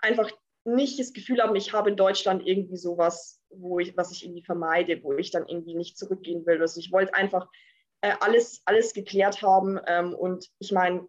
[0.02, 0.32] einfach
[0.66, 4.44] nicht das Gefühl haben, ich habe in Deutschland irgendwie sowas, wo ich, was ich irgendwie
[4.44, 6.62] vermeide, wo ich dann irgendwie nicht zurückgehen will.
[6.62, 7.50] Also ich wollte einfach
[8.02, 9.80] äh, alles, alles geklärt haben.
[9.88, 11.08] Ähm, und ich meine,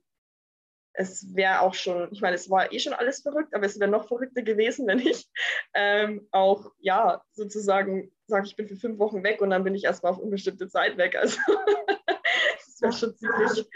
[0.94, 3.90] es wäre auch schon, ich meine, es war eh schon alles verrückt, aber es wäre
[3.90, 5.28] noch verrückter gewesen, wenn ich
[5.74, 9.84] ähm, auch, ja, sozusagen sage, ich bin für fünf Wochen weg und dann bin ich
[9.84, 11.16] erstmal auf unbestimmte Zeit weg.
[11.16, 11.38] Also
[12.06, 13.68] das wäre schon ziemlich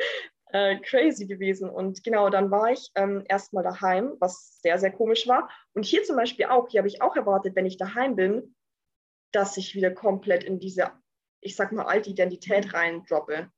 [0.52, 1.68] äh, crazy gewesen.
[1.68, 5.50] Und genau, dann war ich ähm, erstmal daheim, was sehr, sehr komisch war.
[5.74, 8.54] Und hier zum Beispiel auch, hier habe ich auch erwartet, wenn ich daheim bin,
[9.32, 10.90] dass ich wieder komplett in diese,
[11.40, 13.50] ich sag mal, alte Identität reindroppe.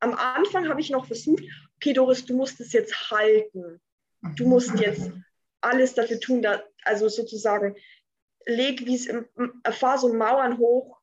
[0.00, 1.42] Am Anfang habe ich noch versucht,
[1.76, 3.80] okay, Doris, du musst es jetzt halten.
[4.36, 4.50] Du mhm.
[4.50, 5.10] musst jetzt
[5.60, 7.76] alles dafür tun, da, also sozusagen,
[8.46, 9.26] leg wie es im,
[9.64, 10.95] erfahr so Mauern hoch,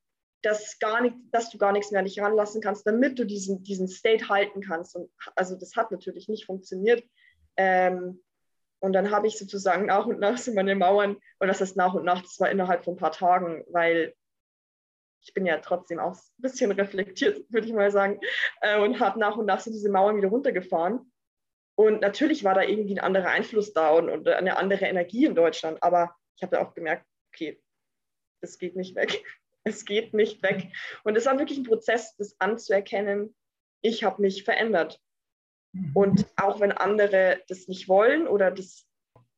[0.44, 3.64] dass, gar nicht, dass du gar nichts mehr an dich ranlassen kannst, damit du diesen,
[3.64, 4.96] diesen State halten kannst.
[4.96, 7.04] Und also das hat natürlich nicht funktioniert.
[7.58, 8.22] Ähm,
[8.80, 11.94] und dann habe ich sozusagen nach und nach so meine Mauern, und das ist nach
[11.94, 14.14] und nach, das war innerhalb von ein paar Tagen, weil
[15.22, 18.20] ich bin ja trotzdem auch ein bisschen reflektiert, würde ich mal sagen,
[18.60, 21.10] äh, und habe nach und nach so diese Mauern wieder runtergefahren.
[21.76, 25.36] Und natürlich war da irgendwie ein anderer Einfluss da und, und eine andere Energie in
[25.36, 27.64] Deutschland, aber ich habe da auch gemerkt, okay,
[28.42, 29.24] es geht nicht weg
[29.74, 30.72] es geht nicht weg.
[31.04, 33.36] Und es war wirklich ein Prozess, das anzuerkennen,
[33.82, 35.00] ich habe mich verändert.
[35.74, 35.92] Mhm.
[35.94, 38.86] Und auch wenn andere das nicht wollen oder das,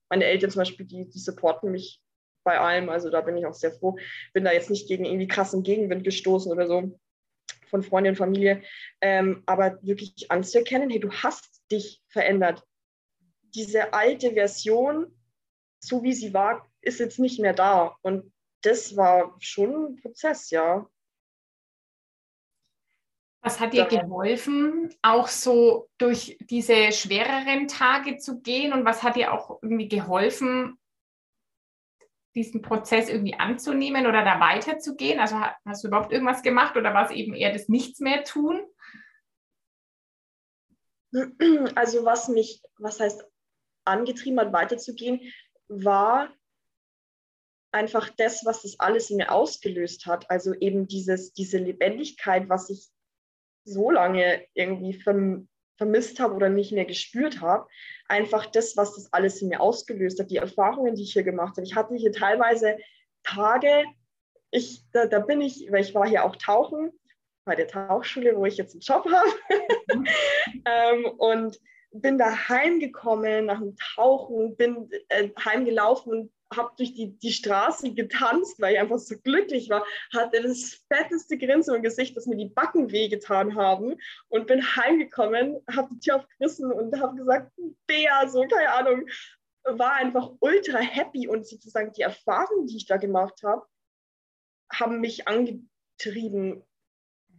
[0.10, 2.02] meine Eltern zum Beispiel, die, die supporten mich
[2.44, 3.98] bei allem, also da bin ich auch sehr froh,
[4.34, 7.00] bin da jetzt nicht gegen irgendwie krassen Gegenwind gestoßen oder so
[7.68, 8.62] von Freunden und Familie,
[9.02, 12.64] ähm, aber wirklich anzuerkennen, hey, du hast dich verändert.
[13.56, 15.08] Diese alte Version,
[15.80, 17.96] so wie sie war, ist jetzt nicht mehr da.
[18.04, 18.32] Und
[18.66, 20.90] das war schon ein Prozess, ja.
[23.42, 28.74] Was hat dir geholfen, auch so durch diese schwereren Tage zu gehen?
[28.74, 30.80] Und was hat dir auch irgendwie geholfen,
[32.34, 35.20] diesen Prozess irgendwie anzunehmen oder da weiterzugehen?
[35.20, 38.66] Also hast du überhaupt irgendwas gemacht oder war es eben eher das Nichts mehr tun?
[41.76, 43.24] Also was mich, was heißt
[43.86, 45.22] angetrieben hat, weiterzugehen,
[45.68, 46.34] war
[47.76, 50.32] einfach das, was das alles in mir ausgelöst hat.
[50.32, 52.88] Also eben dieses, diese Lebendigkeit, was ich
[53.66, 57.68] so lange irgendwie verm vermisst habe oder nicht mehr gespürt habe.
[58.08, 61.58] Einfach das, was das alles in mir ausgelöst hat, die Erfahrungen, die ich hier gemacht
[61.58, 61.68] habe.
[61.68, 62.78] Ich hatte hier teilweise
[63.24, 63.84] Tage,
[64.52, 66.92] ich, da, da bin ich, weil ich war hier auch tauchen,
[67.44, 69.28] bei der Tauchschule, wo ich jetzt einen Job habe.
[69.94, 70.08] Mhm.
[70.66, 71.60] ähm, und
[71.92, 77.94] bin da heimgekommen nach dem Tauchen, bin äh, heimgelaufen und habe durch die, die Straße
[77.94, 82.38] getanzt, weil ich einfach so glücklich war, hatte das fetteste Grinsen im Gesicht, dass mir
[82.38, 83.96] die Backen wehgetan haben
[84.30, 87.52] und bin heimgekommen, habe die Tür aufgerissen und habe gesagt,
[87.88, 89.08] Bea, so, keine Ahnung,
[89.64, 93.66] war einfach ultra happy und sozusagen die Erfahrungen, die ich da gemacht habe,
[94.72, 96.64] haben mich angetrieben,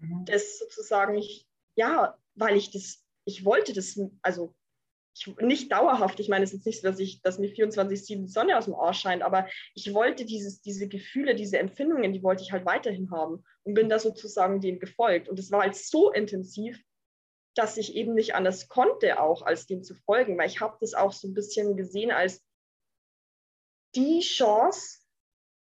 [0.00, 0.24] mhm.
[0.24, 4.55] das sozusagen, ich, ja, weil ich das, ich wollte das, also
[5.16, 6.20] ich, nicht dauerhaft.
[6.20, 8.74] Ich meine, es ist jetzt nicht so, dass, ich, dass mir 24-7 Sonne aus dem
[8.74, 13.10] Arsch scheint, aber ich wollte dieses, diese Gefühle, diese Empfindungen, die wollte ich halt weiterhin
[13.10, 15.28] haben und bin da sozusagen dem gefolgt.
[15.28, 16.80] Und es war halt so intensiv,
[17.54, 20.94] dass ich eben nicht anders konnte, auch als dem zu folgen, weil ich habe das
[20.94, 22.44] auch so ein bisschen gesehen als
[23.94, 25.05] die Chance,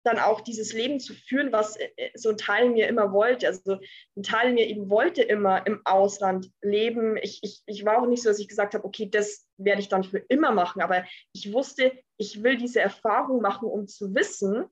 [0.06, 3.48] dann auch dieses Leben zu führen, was äh, äh, so ein Teil mir immer wollte.
[3.48, 3.78] Also
[4.16, 7.16] ein Teil mir eben wollte immer im Ausland leben.
[7.16, 9.88] Ich, ich, ich war auch nicht so, dass ich gesagt habe, okay, das werde ich
[9.88, 10.80] dann für immer machen.
[10.80, 14.66] Aber ich wusste, ich will diese Erfahrung machen, um zu wissen,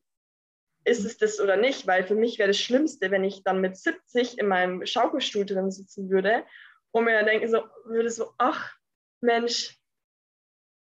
[0.84, 1.86] ist es das oder nicht?
[1.86, 5.70] Weil für mich wäre das Schlimmste, wenn ich dann mit 70 in meinem Schaukelstuhl drin
[5.70, 6.44] sitzen würde
[6.92, 8.72] und mir dann denke, so, würde so, ach
[9.20, 9.80] Mensch,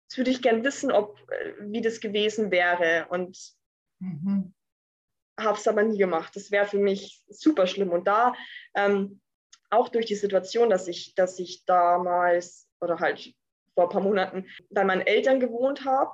[0.09, 3.07] das würde ich gern wissen, ob, äh, wie das gewesen wäre.
[3.09, 3.55] Und
[4.03, 4.53] Mhm.
[5.39, 6.35] Habe es aber nie gemacht.
[6.35, 7.89] Das wäre für mich super schlimm.
[7.89, 8.33] Und da
[8.75, 9.21] ähm,
[9.69, 13.33] auch durch die Situation, dass ich, dass ich damals oder halt
[13.73, 16.11] vor ein paar Monaten bei meinen Eltern gewohnt habe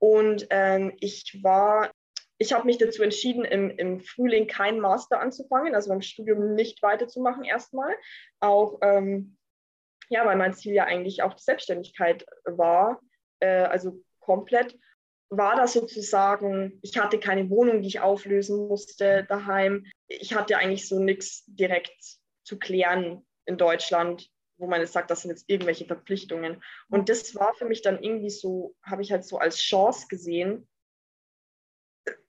[0.00, 1.92] und ähm, ich war,
[2.38, 6.82] ich habe mich dazu entschieden, im, im Frühling kein Master anzufangen, also beim Studium nicht
[6.82, 7.94] weiterzumachen erstmal.
[8.40, 9.36] Auch ähm,
[10.08, 13.00] ja, weil mein Ziel ja eigentlich auch die Selbstständigkeit war,
[13.40, 14.78] äh, also komplett
[15.30, 19.86] war das sozusagen, ich hatte keine Wohnung, die ich auflösen musste daheim.
[20.08, 25.22] Ich hatte eigentlich so nichts direkt zu klären in Deutschland, wo man jetzt sagt, das
[25.22, 26.62] sind jetzt irgendwelche Verpflichtungen.
[26.88, 30.68] Und das war für mich dann irgendwie so, habe ich halt so als Chance gesehen.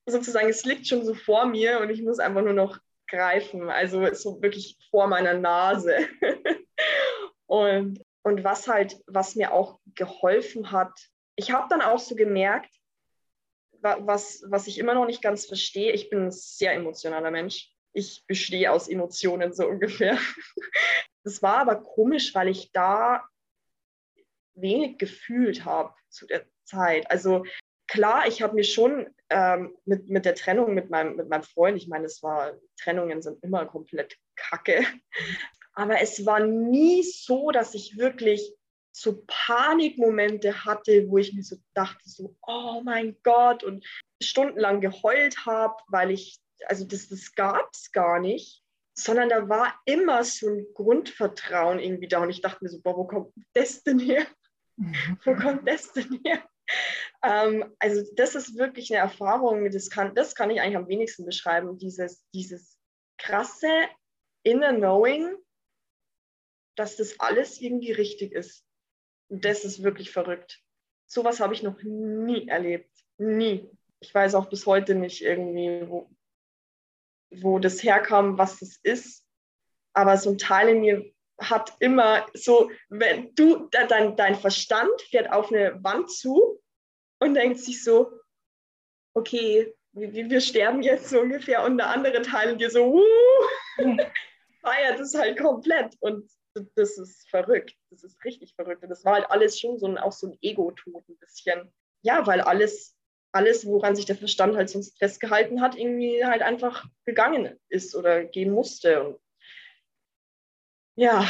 [0.05, 4.13] Sozusagen, es liegt schon so vor mir und ich muss einfach nur noch greifen, also
[4.13, 5.97] so wirklich vor meiner Nase.
[7.47, 10.93] und Und was halt, was mir auch geholfen hat,
[11.35, 12.71] ich habe dann auch so gemerkt,
[13.81, 17.73] was, was ich immer noch nicht ganz verstehe, ich bin ein sehr emotionaler Mensch.
[17.93, 20.17] Ich bestehe aus Emotionen so ungefähr.
[21.23, 23.23] Das war aber komisch, weil ich da
[24.55, 27.09] wenig gefühlt habe zu der Zeit.
[27.11, 27.45] Also
[27.87, 31.77] klar, ich habe mir schon ähm, mit, mit der Trennung mit meinem, mit meinem Freund,
[31.77, 34.83] ich meine, es war, Trennungen sind immer komplett kacke,
[35.73, 38.55] aber es war nie so, dass ich wirklich
[38.91, 43.85] so Panikmomente hatte, wo ich mir so dachte, so, oh mein Gott, und
[44.21, 49.79] stundenlang geheult habe, weil ich, also das, das gab es gar nicht, sondern da war
[49.85, 52.21] immer so ein Grundvertrauen irgendwie da.
[52.21, 54.25] Und ich dachte mir so, boah, wo kommt das denn her?
[55.25, 56.43] wo kommt das denn her?
[57.23, 61.25] Ähm, also das ist wirklich eine Erfahrung, das kann, das kann ich eigentlich am wenigsten
[61.25, 62.77] beschreiben, dieses, dieses
[63.17, 63.87] krasse
[64.43, 65.35] Inner Knowing,
[66.75, 68.65] dass das alles irgendwie richtig ist.
[69.31, 70.61] Und das ist wirklich verrückt.
[71.07, 72.91] Sowas habe ich noch nie erlebt.
[73.17, 73.69] Nie.
[74.01, 76.09] Ich weiß auch bis heute nicht irgendwie, wo,
[77.31, 79.25] wo das herkam, was das ist.
[79.93, 85.31] Aber so ein Teil in mir hat immer so, wenn du, dein, dein Verstand fährt
[85.31, 86.61] auf eine Wand zu
[87.19, 88.11] und denkt sich so,
[89.13, 93.01] okay, wir, wir sterben jetzt so ungefähr und der andere Teil dir so, uh,
[94.61, 95.95] feiert es halt komplett.
[96.01, 97.75] Und das ist verrückt.
[97.89, 98.83] Das ist richtig verrückt.
[98.83, 101.71] Und das war halt alles schon so ein, auch so ein Ego-Tod ein bisschen.
[102.01, 102.95] Ja, weil alles,
[103.31, 108.25] alles, woran sich der Verstand halt sonst festgehalten hat, irgendwie halt einfach gegangen ist oder
[108.25, 109.03] gehen musste.
[109.03, 109.19] Und
[110.95, 111.25] ja.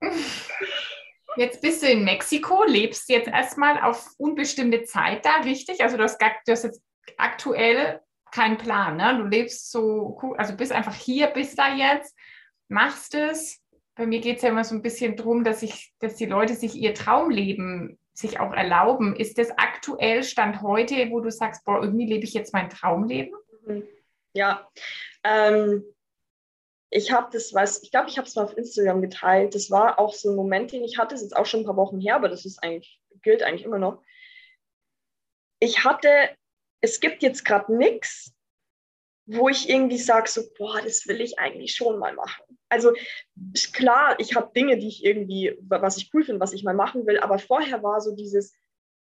[1.36, 5.82] Jetzt bist du in Mexiko, lebst jetzt erstmal auf unbestimmte Zeit da, richtig?
[5.82, 6.82] Also du hast, du hast jetzt
[7.18, 8.00] aktuell
[8.32, 9.18] keinen Plan, ne?
[9.18, 12.16] Du lebst so, also bist einfach hier, bist da jetzt,
[12.68, 13.62] machst es
[13.96, 16.54] bei mir geht es ja immer so ein bisschen darum, dass, ich, dass die Leute
[16.54, 19.16] sich ihr Traumleben sich auch erlauben.
[19.16, 23.34] Ist das aktuell Stand heute, wo du sagst, boah, irgendwie lebe ich jetzt mein Traumleben?
[23.64, 23.88] Mhm.
[24.34, 24.70] Ja,
[25.24, 25.82] ähm,
[26.90, 29.54] ich habe das, weiß, ich glaube, ich habe es mal auf Instagram geteilt.
[29.54, 31.66] Das war auch so ein Moment, den ich hatte, das ist jetzt auch schon ein
[31.66, 34.02] paar Wochen her, aber das ist eigentlich, gilt eigentlich immer noch.
[35.58, 36.36] Ich hatte,
[36.82, 38.34] es gibt jetzt gerade nichts,
[39.24, 42.55] wo ich irgendwie sage, so, boah, das will ich eigentlich schon mal machen.
[42.68, 42.92] Also
[43.72, 47.06] klar, ich habe Dinge, die ich irgendwie, was ich cool finde, was ich mal machen
[47.06, 48.54] will, aber vorher war so dieses,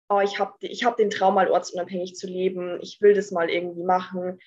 [0.09, 3.49] oh, ich habe ich hab den Traum mal ortsunabhängig zu leben, ich will das mal
[3.49, 4.39] irgendwie machen.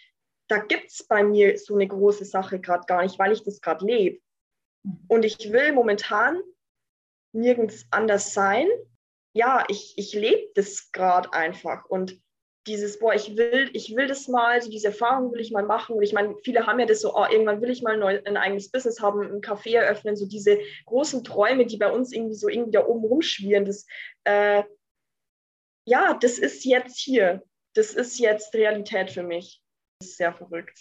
[0.48, 3.60] Da gibt es bei mir so eine große Sache gerade gar nicht, weil ich das
[3.60, 4.20] gerade lebe.
[5.08, 6.42] Und ich will momentan
[7.34, 8.68] nirgends anders sein.
[9.34, 11.86] Ja, ich, ich lebe das gerade einfach.
[11.86, 12.22] Und
[12.68, 15.96] dieses, boah, ich will, ich will das mal, so diese Erfahrung will ich mal machen.
[15.96, 18.38] Und ich meine, viele haben ja das so, oh, irgendwann will ich mal neu, ein
[18.38, 22.50] eigenes Business haben, ein Café eröffnen, so diese großen Träume, die bei uns irgendwie so
[22.50, 23.66] irgendwie da oben rumschwirren.
[23.66, 23.86] Das,
[24.26, 24.64] äh,
[25.86, 27.44] ja, das ist jetzt hier.
[27.74, 29.62] Das ist jetzt Realität für mich.
[30.00, 30.80] Das ist sehr verrückt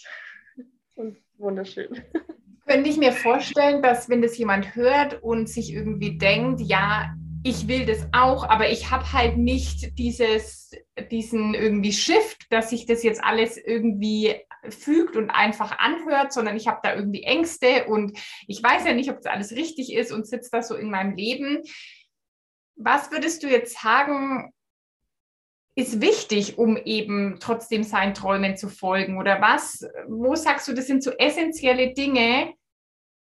[0.95, 2.01] und wunderschön.
[2.65, 7.15] Könnte ich mir vorstellen, dass wenn das jemand hört und sich irgendwie denkt, ja,
[7.47, 10.71] ich will das auch, aber ich habe halt nicht dieses,
[11.09, 14.35] diesen irgendwie Shift, dass sich das jetzt alles irgendwie
[14.67, 19.09] fügt und einfach anhört, sondern ich habe da irgendwie Ängste und ich weiß ja nicht,
[19.09, 21.63] ob das alles richtig ist und sitzt da so in meinem Leben.
[22.75, 24.51] Was würdest du jetzt sagen,
[25.75, 29.19] ist wichtig, um eben trotzdem seinen Träumen zu folgen?
[29.19, 32.53] Oder was, wo sagst du, das sind so essentielle Dinge,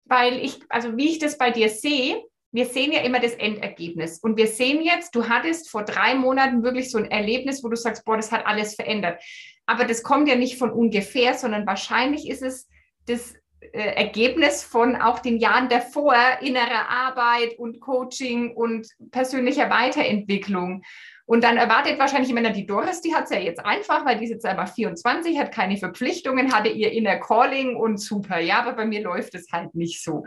[0.03, 4.19] weil ich, also wie ich das bei dir sehe, wir sehen ja immer das Endergebnis.
[4.19, 7.75] Und wir sehen jetzt, du hattest vor drei Monaten wirklich so ein Erlebnis, wo du
[7.75, 9.21] sagst, boah, das hat alles verändert.
[9.65, 12.67] Aber das kommt ja nicht von ungefähr, sondern wahrscheinlich ist es
[13.05, 20.83] das äh, Ergebnis von auch den Jahren davor, innerer Arbeit und Coaching und persönlicher Weiterentwicklung.
[21.29, 24.23] Und dann erwartet wahrscheinlich immer die Doris, die hat es ja jetzt einfach, weil die
[24.23, 28.39] ist jetzt einmal 24, hat keine Verpflichtungen, hatte ihr Inner Calling und super.
[28.39, 30.25] Ja, aber bei mir läuft es halt nicht so.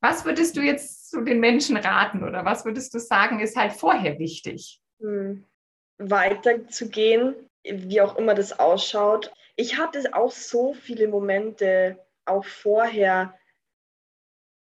[0.00, 3.74] Was würdest du jetzt zu den Menschen raten oder was würdest du sagen, ist halt
[3.74, 4.80] vorher wichtig?
[4.98, 5.44] Hm.
[5.98, 9.32] Weiterzugehen, wie auch immer das ausschaut.
[9.54, 13.38] Ich hatte auch so viele Momente, auch vorher,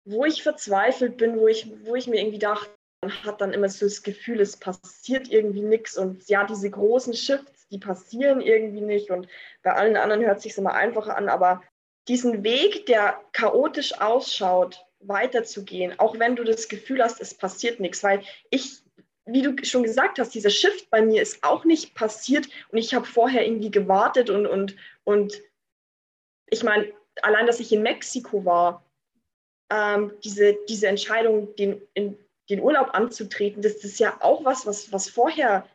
[0.05, 2.74] wo ich verzweifelt bin, wo ich, wo ich mir irgendwie dachte,
[3.11, 7.67] hat dann immer so das Gefühl, es passiert irgendwie nichts und ja, diese großen Shifts,
[7.69, 9.09] die passieren irgendwie nicht.
[9.11, 9.27] Und
[9.63, 11.61] bei allen anderen hört es sich immer einfacher an, aber
[12.07, 18.03] diesen Weg, der chaotisch ausschaut, weiterzugehen, auch wenn du das Gefühl hast, es passiert nichts,
[18.03, 18.81] weil ich,
[19.25, 22.47] wie du schon gesagt hast, dieser Shift bei mir ist auch nicht passiert.
[22.69, 25.41] Und ich habe vorher irgendwie gewartet und, und, und
[26.47, 26.91] ich meine,
[27.21, 28.83] allein, dass ich in Mexiko war,
[29.71, 32.17] ähm, diese, diese Entscheidung, den, in
[32.49, 35.67] den Urlaub anzutreten, das, ist ja auch was, was, was vorher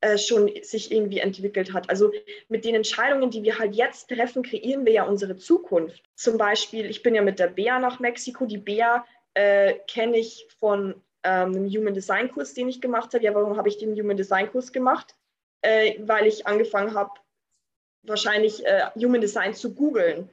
[0.00, 1.90] äh, schon sich irgendwie entwickelt hat.
[1.90, 2.12] Also
[2.48, 6.02] mit den Entscheidungen, die wir halt jetzt treffen, kreieren wir ja unsere Zukunft.
[6.14, 8.46] Zum Beispiel, ich bin ja mit der Bea nach Mexiko.
[8.46, 9.04] Die Bea
[9.34, 13.24] äh, kenne ich von ähm, einem Human Design Kurs, den ich gemacht habe.
[13.24, 15.14] Ja, warum habe ich den Human Design Kurs gemacht?
[15.62, 17.10] Äh, weil ich angefangen habe,
[18.02, 20.28] wahrscheinlich äh, Human Design zu googeln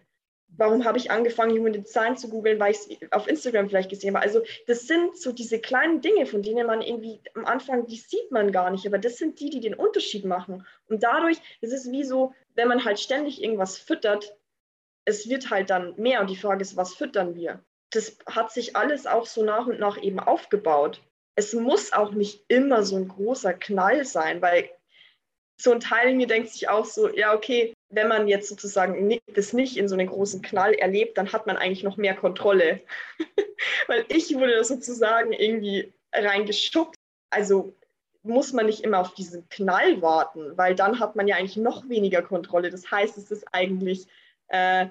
[0.58, 4.16] warum habe ich angefangen, Human Design zu googeln, weil ich es auf Instagram vielleicht gesehen
[4.16, 4.24] habe.
[4.24, 8.32] Also das sind so diese kleinen Dinge, von denen man irgendwie am Anfang, die sieht
[8.32, 10.66] man gar nicht, aber das sind die, die den Unterschied machen.
[10.88, 14.36] Und dadurch ist es wie so, wenn man halt ständig irgendwas füttert,
[15.06, 16.22] es wird halt dann mehr.
[16.22, 17.64] Und die Frage ist, was füttern wir?
[17.92, 21.02] Das hat sich alles auch so nach und nach eben aufgebaut.
[21.36, 24.70] Es muss auch nicht immer so ein großer Knall sein, weil
[25.60, 29.20] so ein Teil in mir denkt sich auch so, ja, okay, wenn man jetzt sozusagen
[29.34, 32.82] das nicht in so einem großen Knall erlebt, dann hat man eigentlich noch mehr Kontrolle.
[33.88, 37.00] Weil ich wurde sozusagen irgendwie reingeschubst.
[37.30, 37.74] Also
[38.24, 41.90] muss man nicht immer auf diesen Knall warten, weil dann hat man ja eigentlich noch
[41.90, 42.70] weniger Kontrolle.
[42.70, 44.06] Das heißt, es ist eigentlich
[44.50, 44.88] äh,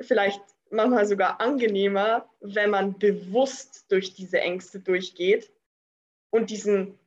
[0.00, 5.50] vielleicht manchmal sogar angenehmer, wenn man bewusst durch diese Ängste durchgeht
[6.30, 6.98] und diesen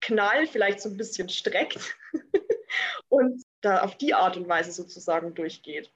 [0.00, 1.96] Knall vielleicht so ein bisschen streckt
[3.08, 5.90] und da auf die Art und Weise sozusagen durchgeht.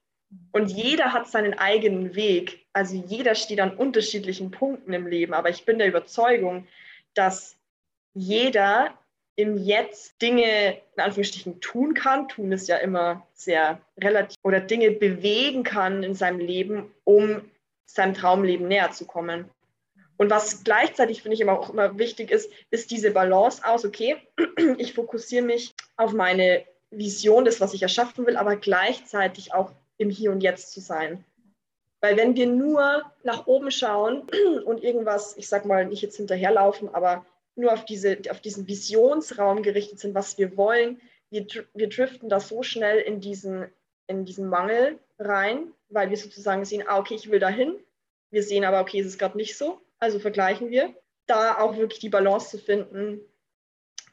[0.53, 2.67] Und jeder hat seinen eigenen Weg.
[2.73, 5.35] Also jeder steht an unterschiedlichen Punkten im Leben.
[5.35, 6.67] Aber ich bin der Überzeugung,
[7.15, 7.57] dass
[8.15, 8.99] jeder
[9.37, 12.29] im Jetzt Dinge in Anführungsstrichen tun kann.
[12.29, 14.37] Tun ist ja immer sehr relativ.
[14.43, 17.43] Oder Dinge bewegen kann in seinem Leben, um
[17.87, 19.51] seinem Traumleben näher zu kommen.
[20.17, 24.17] Und was gleichzeitig, finde ich, immer auch immer wichtig ist, ist diese Balance aus, okay,
[24.79, 26.65] ich fokussiere mich auf meine
[26.99, 31.24] Vision, das, was ich erschaffen will, aber gleichzeitig auch im Hier und Jetzt zu sein.
[32.01, 34.28] Weil wenn wir nur nach oben schauen
[34.64, 37.24] und irgendwas, ich sag mal, nicht jetzt hinterherlaufen, aber
[37.57, 42.40] nur auf, diese, auf diesen Visionsraum gerichtet sind, was wir wollen, wir, wir driften da
[42.40, 43.66] so schnell in diesen,
[44.07, 47.78] in diesen Mangel rein, weil wir sozusagen sehen, ah, okay, ich will dahin.
[48.30, 50.95] Wir sehen aber, okay, es ist gerade nicht so, also vergleichen wir.
[51.26, 53.20] Da auch wirklich die Balance zu finden,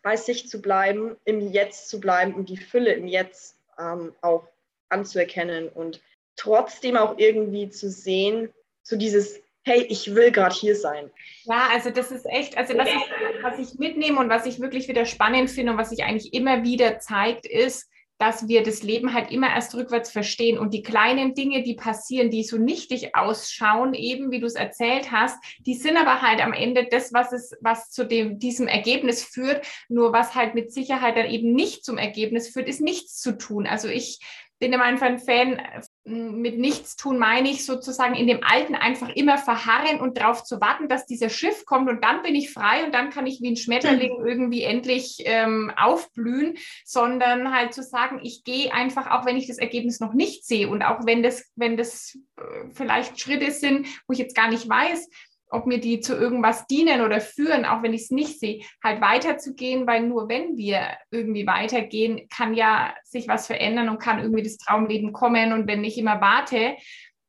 [0.01, 4.47] bei sich zu bleiben, im Jetzt zu bleiben und die Fülle im Jetzt ähm, auch
[4.89, 6.01] anzuerkennen und
[6.35, 8.51] trotzdem auch irgendwie zu sehen,
[8.83, 11.11] so dieses, hey, ich will gerade hier sein.
[11.43, 14.87] Ja, also das ist echt, also das ist, was ich mitnehme und was ich wirklich
[14.87, 17.89] wieder spannend finde und was sich eigentlich immer wieder zeigt, ist,
[18.21, 22.29] dass wir das Leben halt immer erst rückwärts verstehen und die kleinen Dinge, die passieren,
[22.29, 26.53] die so nichtig ausschauen, eben wie du es erzählt hast, die sind aber halt am
[26.53, 29.65] Ende das, was es, was zu dem, diesem Ergebnis führt.
[29.89, 33.65] Nur was halt mit Sicherheit dann eben nicht zum Ergebnis führt, ist nichts zu tun.
[33.65, 34.19] Also ich
[34.61, 35.59] bin immer einfach ein Fan
[36.05, 40.61] mit nichts tun meine ich sozusagen in dem Alten einfach immer verharren und darauf zu
[40.61, 43.51] warten, dass dieser Schiff kommt und dann bin ich frei und dann kann ich wie
[43.51, 44.27] ein Schmetterling mhm.
[44.27, 49.57] irgendwie endlich ähm, aufblühen, sondern halt zu sagen, ich gehe einfach, auch wenn ich das
[49.57, 54.13] Ergebnis noch nicht sehe und auch wenn das, wenn das äh, vielleicht Schritte sind, wo
[54.13, 55.09] ich jetzt gar nicht weiß,
[55.51, 59.01] ob mir die zu irgendwas dienen oder führen, auch wenn ich es nicht sehe, halt
[59.01, 64.43] weiterzugehen, weil nur wenn wir irgendwie weitergehen, kann ja sich was verändern und kann irgendwie
[64.43, 65.51] das Traumleben kommen.
[65.51, 66.77] Und wenn ich immer warte,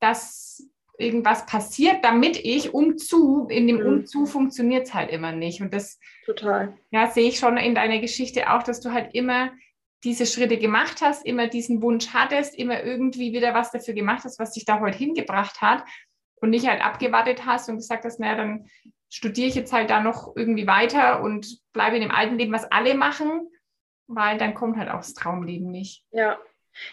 [0.01, 0.68] dass
[0.99, 3.87] irgendwas passiert, damit ich umzu, in dem mhm.
[3.87, 5.61] Umzu funktioniert es halt immer nicht.
[5.61, 6.79] Und das total.
[6.91, 9.51] Ja, sehe ich schon in deiner Geschichte auch, dass du halt immer
[10.05, 14.39] diese Schritte gemacht hast, immer diesen Wunsch hattest, immer irgendwie wieder was dafür gemacht hast,
[14.39, 15.85] was dich da heute hingebracht hat
[16.43, 18.66] und nicht halt abgewartet hast und gesagt hast, naja, dann
[19.09, 22.70] studiere ich jetzt halt da noch irgendwie weiter und bleibe in dem alten Leben, was
[22.70, 23.49] alle machen,
[24.09, 26.05] weil dann kommt halt auch das Traumleben nicht.
[26.11, 26.38] Ja,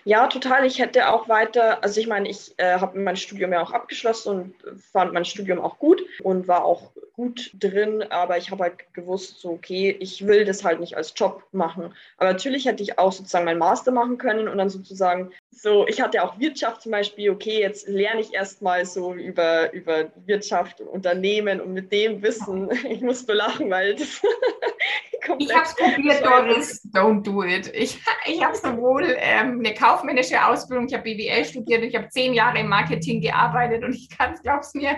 [0.04, 0.66] ja, total.
[0.66, 4.54] Ich hätte auch weiter, also ich meine, ich äh, habe mein Studium ja auch abgeschlossen
[4.64, 8.94] und fand mein Studium auch gut und war auch gut drin, aber ich habe halt
[8.94, 11.94] gewusst, so, okay, ich will das halt nicht als Job machen.
[12.16, 16.00] Aber natürlich hätte ich auch sozusagen mein Master machen können und dann sozusagen so, ich
[16.00, 20.88] hatte auch Wirtschaft zum Beispiel, okay, jetzt lerne ich erstmal so über, über Wirtschaft und
[20.88, 24.22] Unternehmen und mit dem Wissen, ich muss belachen, weil das
[25.38, 27.72] Ich habe es probiert, Doris, don't do it.
[27.74, 32.34] Ich, ich habe sowohl ähm, eine kaufmännische Ausbildung, ich habe BWL studiert, ich habe zehn
[32.34, 34.98] Jahre im Marketing gearbeitet und ich kann es, glaubst mir,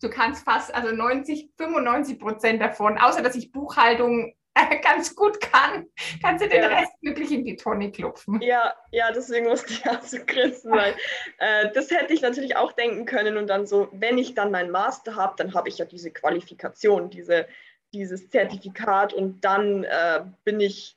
[0.00, 4.34] du kannst fast, also 90, 95 Prozent davon, außer dass ich Buchhaltung
[4.82, 5.86] ganz gut kann,
[6.22, 6.68] kannst du den ja.
[6.68, 8.40] Rest wirklich in die Tonne klopfen.
[8.40, 10.94] Ja, ja, deswegen musste ich auch so grinsen, weil
[11.38, 14.70] äh, das hätte ich natürlich auch denken können und dann so, wenn ich dann meinen
[14.70, 17.46] Master habe, dann habe ich ja diese Qualifikation, diese,
[17.92, 20.96] dieses Zertifikat und dann äh, bin ich,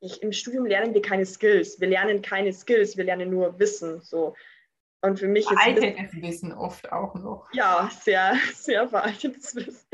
[0.00, 4.00] ich, im Studium lernen wir keine Skills, wir lernen keine Skills, wir lernen nur Wissen,
[4.02, 4.34] so.
[5.02, 7.48] Und für mich veraltetes ist Wissen oft auch noch.
[7.52, 9.86] Ja, sehr, sehr veraltetes Wissen.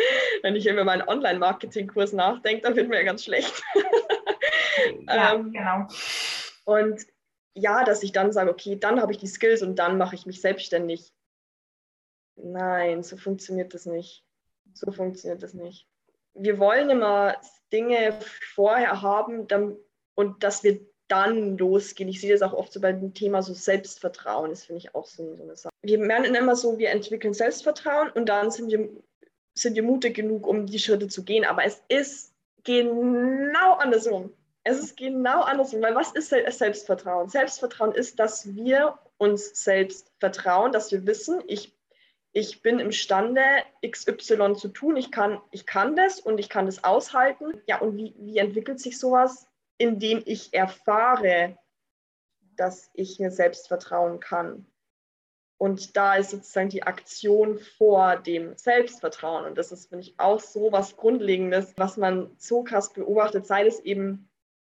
[0.42, 3.62] Wenn ich über meinen Online-Marketing-Kurs nachdenke, dann wird mir ganz schlecht.
[5.08, 5.86] ja, ähm, genau.
[6.64, 7.04] Und
[7.54, 10.24] ja, dass ich dann sage, okay, dann habe ich die Skills und dann mache ich
[10.24, 11.12] mich selbstständig.
[12.36, 14.24] Nein, so funktioniert das nicht.
[14.74, 15.86] So funktioniert das nicht.
[16.34, 17.36] Wir wollen immer
[17.72, 18.18] Dinge
[18.54, 19.76] vorher haben dann,
[20.14, 20.80] und dass wir
[21.12, 22.08] dann losgehen.
[22.08, 24.48] Ich sehe das auch oft so bei dem Thema so Selbstvertrauen.
[24.50, 25.72] Das finde ich auch so, so eine Sache.
[25.82, 28.88] Wir merken immer so, wir entwickeln Selbstvertrauen und dann sind wir,
[29.54, 31.44] sind wir mutig genug, um die Schritte zu gehen.
[31.44, 32.32] Aber es ist
[32.64, 34.32] genau andersrum.
[34.64, 37.28] Es ist genau andersrum, weil was ist Selbstvertrauen?
[37.28, 41.76] Selbstvertrauen ist, dass wir uns selbst vertrauen, dass wir wissen, ich,
[42.32, 43.42] ich bin imstande,
[43.86, 47.60] XY zu tun, ich kann, ich kann das und ich kann das aushalten.
[47.66, 49.46] Ja, und wie, wie entwickelt sich sowas?
[49.76, 51.58] Indem ich erfahre,
[52.56, 54.66] dass ich mir selbst vertrauen kann.
[55.58, 59.44] Und da ist sozusagen die Aktion vor dem Selbstvertrauen.
[59.44, 63.66] Und das ist, finde ich, auch so was Grundlegendes, was man so krass beobachtet, sei
[63.66, 64.28] es eben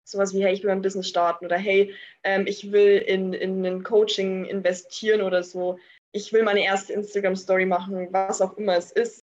[0.05, 3.65] sowas wie, hey, ich will ein Business starten oder hey, ähm, ich will in, in
[3.65, 5.79] ein Coaching investieren oder so.
[6.17, 9.25] Ich will meine erste Instagram-Story machen, was auch immer es ist.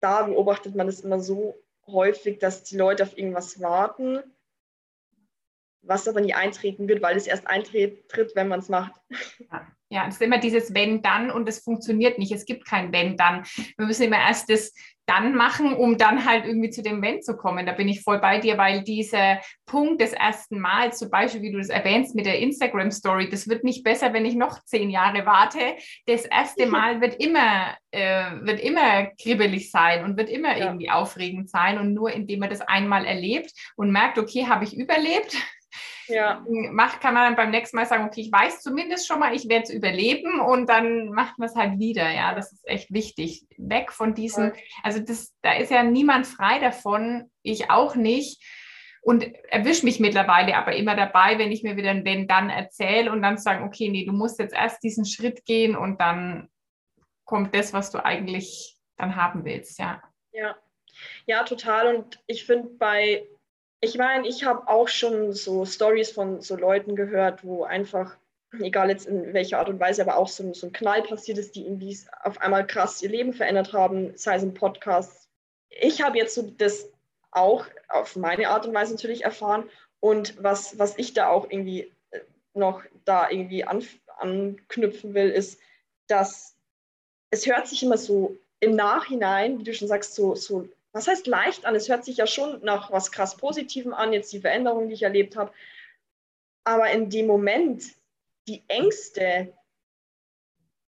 [0.00, 4.22] Da beobachtet man es immer so häufig, dass die Leute auf irgendwas warten,
[5.82, 8.04] was aber nie eintreten wird, weil es erst eintritt,
[8.34, 8.92] wenn man es macht.
[9.50, 9.66] Ja.
[9.90, 12.30] Ja, es ist immer dieses Wenn, dann und es funktioniert nicht.
[12.30, 13.44] Es gibt kein Wenn, dann.
[13.76, 14.74] Wir müssen immer erst das
[15.06, 17.64] Dann machen, um dann halt irgendwie zu dem Wenn zu kommen.
[17.64, 21.52] Da bin ich voll bei dir, weil dieser Punkt des ersten Mals, zum Beispiel, wie
[21.52, 25.24] du das erwähnst mit der Instagram-Story, das wird nicht besser, wenn ich noch zehn Jahre
[25.24, 25.58] warte.
[26.04, 30.66] Das erste Mal wird immer, äh, wird immer kribbelig sein und wird immer ja.
[30.66, 31.78] irgendwie aufregend sein.
[31.78, 35.34] Und nur indem man das einmal erlebt und merkt, okay, habe ich überlebt,
[36.08, 36.44] ja.
[36.70, 39.48] macht, kann man dann beim nächsten Mal sagen, okay, ich weiß zumindest schon mal, ich
[39.48, 42.10] werde es überleben und dann macht man es halt wieder.
[42.10, 43.46] Ja, das ist echt wichtig.
[43.56, 44.52] Weg von diesem,
[44.82, 48.42] also das, da ist ja niemand frei davon, ich auch nicht.
[49.00, 53.10] Und erwische mich mittlerweile aber immer dabei, wenn ich mir wieder ein Wenn dann erzähle
[53.12, 56.48] und dann sagen, okay, nee, du musst jetzt erst diesen Schritt gehen und dann
[57.24, 60.02] kommt das, was du eigentlich dann haben willst, ja.
[60.32, 60.56] Ja,
[61.26, 61.94] ja, total.
[61.94, 63.26] Und ich finde bei
[63.80, 68.16] ich meine, ich habe auch schon so Stories von so Leuten gehört, wo einfach,
[68.60, 71.54] egal jetzt in welcher Art und Weise, aber auch so, so ein Knall passiert ist,
[71.54, 75.28] die irgendwie auf einmal krass ihr Leben verändert haben, sei es im Podcast.
[75.68, 76.90] Ich habe jetzt so das
[77.30, 79.68] auch auf meine Art und Weise natürlich erfahren.
[80.00, 82.20] Und was, was ich da auch irgendwie äh,
[82.54, 83.84] noch da irgendwie an,
[84.16, 85.60] anknüpfen will, ist,
[86.08, 86.56] dass
[87.30, 91.26] es hört sich immer so im Nachhinein, wie du schon sagst, so, so was heißt
[91.26, 91.74] leicht an?
[91.74, 95.02] Es hört sich ja schon nach was krass Positivem an, jetzt die Veränderung, die ich
[95.02, 95.52] erlebt habe.
[96.64, 97.84] Aber in dem Moment,
[98.46, 99.52] die Ängste,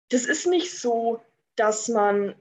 [0.09, 1.21] das ist nicht so,
[1.55, 2.35] dass man,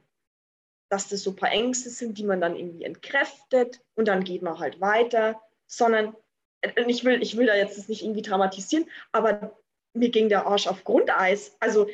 [0.89, 4.43] dass das so ein paar Ängste sind, die man dann irgendwie entkräftet und dann geht
[4.43, 6.17] man halt weiter, sondern
[6.87, 9.57] ich will, ich will da jetzt nicht irgendwie dramatisieren, aber
[9.93, 11.57] mir ging der Arsch auf Grundeis.
[11.61, 11.89] Also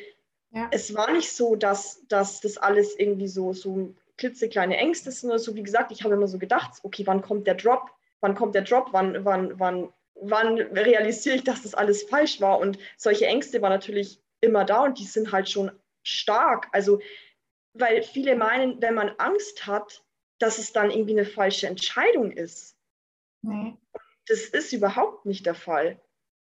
[0.51, 0.67] ja.
[0.71, 5.39] es war nicht so, dass, dass das alles irgendwie so, so klitzekleine Ängste sind oder
[5.39, 5.55] so.
[5.55, 7.91] Wie gesagt, ich habe immer so gedacht, okay, wann kommt der Drop?
[8.19, 8.89] Wann kommt der Drop?
[8.91, 12.59] Wann, wann, wann, wann realisiere ich, dass das alles falsch war?
[12.59, 15.71] Und solche Ängste waren natürlich immer da und die sind halt schon
[16.03, 16.67] stark.
[16.71, 16.99] Also,
[17.73, 20.03] weil viele meinen, wenn man Angst hat,
[20.39, 22.75] dass es dann irgendwie eine falsche Entscheidung ist.
[23.41, 23.77] Nee.
[24.27, 25.99] Das ist überhaupt nicht der Fall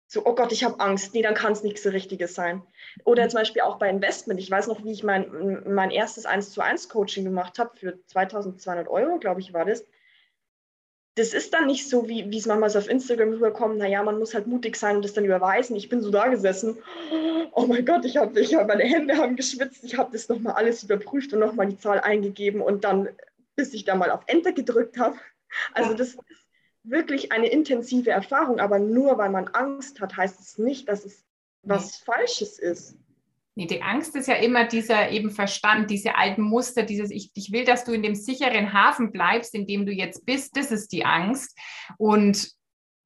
[0.08, 2.62] so, oh Gott, ich habe Angst, nee, dann kann es nichts so Richtiges sein.
[3.04, 4.40] Oder zum Beispiel auch bei Investment.
[4.40, 8.00] Ich weiß noch, wie ich mein, mein erstes 1 zu 1 Coaching gemacht habe für
[8.06, 9.84] 2200 Euro, glaube ich, war das.
[11.16, 14.34] Das ist dann nicht so, wie es manchmal so auf Instagram rüberkommt, naja, man muss
[14.34, 15.76] halt mutig sein und das dann überweisen.
[15.76, 16.78] Ich bin so da gesessen,
[17.54, 20.56] oh mein Gott, ich habe ich hab, meine Hände haben geschwitzt, ich habe das nochmal
[20.56, 23.08] alles überprüft und nochmal die Zahl eingegeben und dann,
[23.56, 25.18] bis ich da mal auf Enter gedrückt habe.
[25.74, 26.45] Also das ist
[26.90, 31.26] wirklich eine intensive Erfahrung, aber nur weil man Angst hat, heißt es nicht, dass es
[31.64, 32.14] was nee.
[32.14, 32.98] Falsches ist.
[33.58, 37.54] Nee, die Angst ist ja immer dieser eben Verstand, diese alten Muster, dieses ich, ich
[37.54, 40.92] will, dass du in dem sicheren Hafen bleibst, in dem du jetzt bist, das ist
[40.92, 41.58] die Angst.
[41.98, 42.52] Und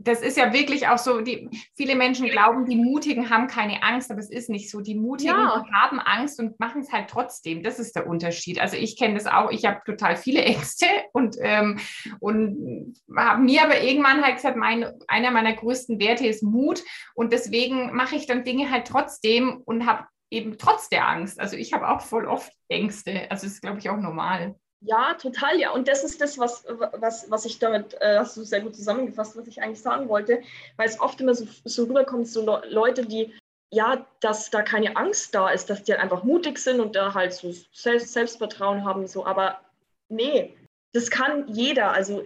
[0.02, 4.10] das ist ja wirklich auch so, die, viele Menschen glauben, die Mutigen haben keine Angst,
[4.10, 4.80] aber es ist nicht so.
[4.80, 5.66] Die Mutigen ja.
[5.74, 7.64] haben Angst und machen es halt trotzdem.
[7.64, 8.62] Das ist der Unterschied.
[8.62, 11.80] Also ich kenne das auch, ich habe total viele Ängste und, ähm,
[12.22, 16.82] und habe mir aber irgendwann halt gesagt, mein, einer meiner größten Werte ist Mut
[17.14, 21.42] und deswegen mache ich dann Dinge halt trotzdem und habe eben trotz der Angst.
[21.42, 23.30] Also ich habe auch voll oft Ängste.
[23.30, 24.56] Also das ist, glaube ich, auch normal.
[24.82, 25.72] Ja, total, ja.
[25.72, 29.36] Und das ist das, was, was, was ich damit, äh, hast du sehr gut zusammengefasst,
[29.36, 30.42] was ich eigentlich sagen wollte,
[30.78, 33.34] weil es oft immer so, so rüberkommt, so Le Leute, die
[33.72, 37.14] ja, dass da keine Angst da ist, dass die halt einfach mutig sind und da
[37.14, 39.60] halt so Selbst Selbstvertrauen haben, so, aber
[40.08, 40.58] nee,
[40.94, 42.22] das kann jeder, also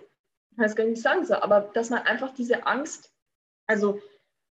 [0.52, 3.12] ich weiß gar nicht sagen so, aber dass man einfach diese Angst,
[3.68, 4.02] also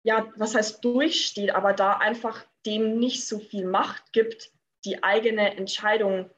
[0.03, 4.51] ja, was heißt durchsteht, aber da einfach dem nicht so viel Macht gibt,
[4.85, 6.31] die eigene Entscheidung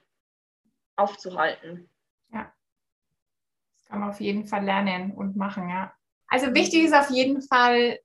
[0.96, 1.88] aufzuhalten.
[2.32, 2.52] Ja,
[3.76, 5.92] das kann man auf jeden Fall lernen und machen, ja.
[6.28, 7.98] Also wichtig ist auf jeden Fall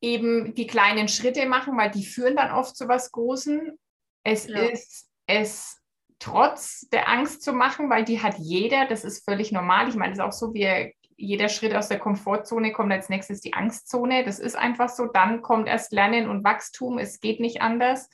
[0.00, 3.78] eben die kleinen Schritte machen, weil die führen dann oft zu was Großem.
[4.24, 4.58] Es ja.
[4.62, 5.80] ist es
[6.18, 9.88] trotz der Angst zu machen, weil die hat jeder, das ist völlig normal.
[9.88, 13.40] Ich meine, es ist auch so, wie jeder Schritt aus der Komfortzone kommt als nächstes
[13.40, 14.24] die Angstzone.
[14.24, 15.06] Das ist einfach so.
[15.06, 16.98] Dann kommt erst Lernen und Wachstum.
[16.98, 18.08] Es geht nicht anders.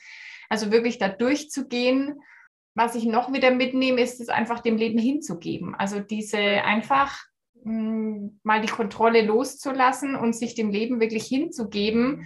[0.49, 2.21] Also wirklich da durchzugehen.
[2.75, 5.75] Was ich noch wieder mitnehme, ist es einfach dem Leben hinzugeben.
[5.75, 7.17] Also diese einfach
[7.63, 12.25] mh, hm, mal die Kontrolle loszulassen und sich dem Leben wirklich hinzugeben.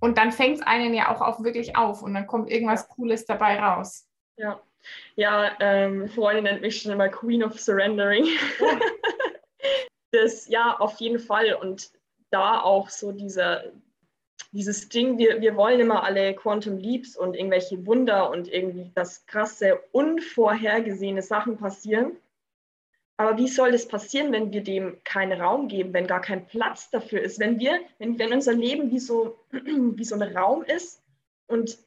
[0.00, 3.24] Und dann fängt es einen ja auch, auch wirklich auf und dann kommt irgendwas Cooles
[3.24, 4.08] dabei raus.
[4.36, 4.60] Ja,
[5.16, 8.26] ja ähm, Freundin nennt mich schon immer Queen of Surrendering.
[10.12, 11.54] das ja, auf jeden Fall.
[11.54, 11.90] Und
[12.30, 13.64] da auch so dieser,
[14.52, 19.26] dieses Ding, wir, wir wollen immer alle Quantum Leaps und irgendwelche Wunder und irgendwie das
[19.26, 22.16] krasse, unvorhergesehene Sachen passieren.
[23.18, 26.90] Aber wie soll das passieren, wenn wir dem keinen Raum geben, wenn gar kein Platz
[26.90, 27.38] dafür ist?
[27.38, 31.02] Wenn wir, wenn, wenn unser Leben wie so, wie so ein Raum ist
[31.46, 31.78] und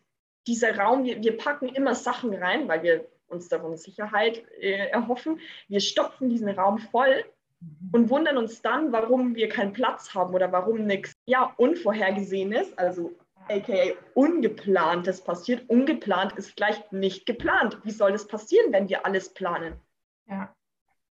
[0.48, 5.40] dieser Raum, wir, wir packen immer Sachen rein, weil wir uns davon Sicherheit äh, erhoffen.
[5.68, 7.26] Wir stopfen diesen Raum voll
[7.62, 7.90] Mhm.
[7.92, 13.12] und wundern uns dann, warum wir keinen Platz haben oder warum nichts ja, Unvorhergesehenes, also
[13.48, 15.70] aka Ungeplantes passiert.
[15.70, 17.80] Ungeplant ist gleich nicht geplant.
[17.84, 19.80] Wie soll das passieren, wenn wir alles planen?
[20.28, 20.56] Ja.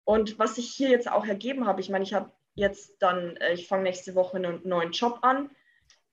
[0.05, 3.55] Und was sich hier jetzt auch ergeben habe, ich meine, ich habe jetzt dann, äh,
[3.55, 5.51] ich fange nächste Woche einen neuen Job an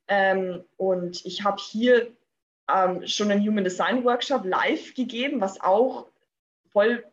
[0.07, 2.15] ähm, und ich habe hier
[2.73, 6.07] ähm, schon einen Human Design Workshop live gegeben, was auch
[6.71, 7.03] voll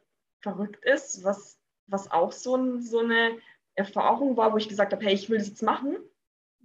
[0.40, 1.56] verrückt ist, was
[1.86, 3.38] was auch so, ein, so eine
[3.74, 5.96] Erfahrung war, wo ich gesagt habe, hey, ich will das jetzt machen.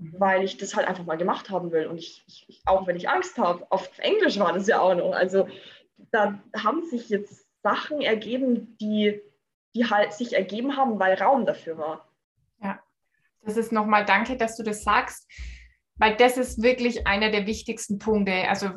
[0.02, 1.86] Weil ich das halt einfach mal gemacht haben will.
[1.86, 5.14] Und ich, ich, auch wenn ich Angst habe, auf Englisch war das ja auch noch.
[5.14, 5.48] Also
[6.12, 9.22] da haben sich jetzt Sachen ergeben, die,
[9.76, 12.10] die halt sich ergeben haben, weil Raum dafür war.
[12.64, 12.82] Ja,
[13.42, 15.30] das ist nochmal danke, dass du das sagst,
[15.96, 18.50] weil das ist wirklich einer der wichtigsten Punkte.
[18.50, 18.70] Also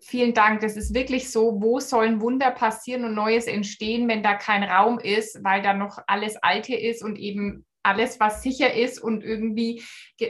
[0.00, 0.60] vielen Dank.
[0.60, 5.00] Das ist wirklich so, wo sollen Wunder passieren und Neues entstehen, wenn da kein Raum
[5.00, 9.82] ist, weil da noch alles Alte ist und eben alles, was sicher ist und irgendwie,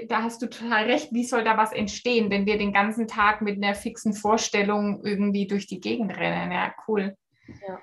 [0.08, 3.42] da hast du total recht, wie soll da was entstehen, wenn wir den ganzen Tag
[3.42, 6.52] mit einer fixen Vorstellung irgendwie durch die Gegend rennen?
[6.52, 7.16] Ja, cool.
[7.46, 7.80] Ja.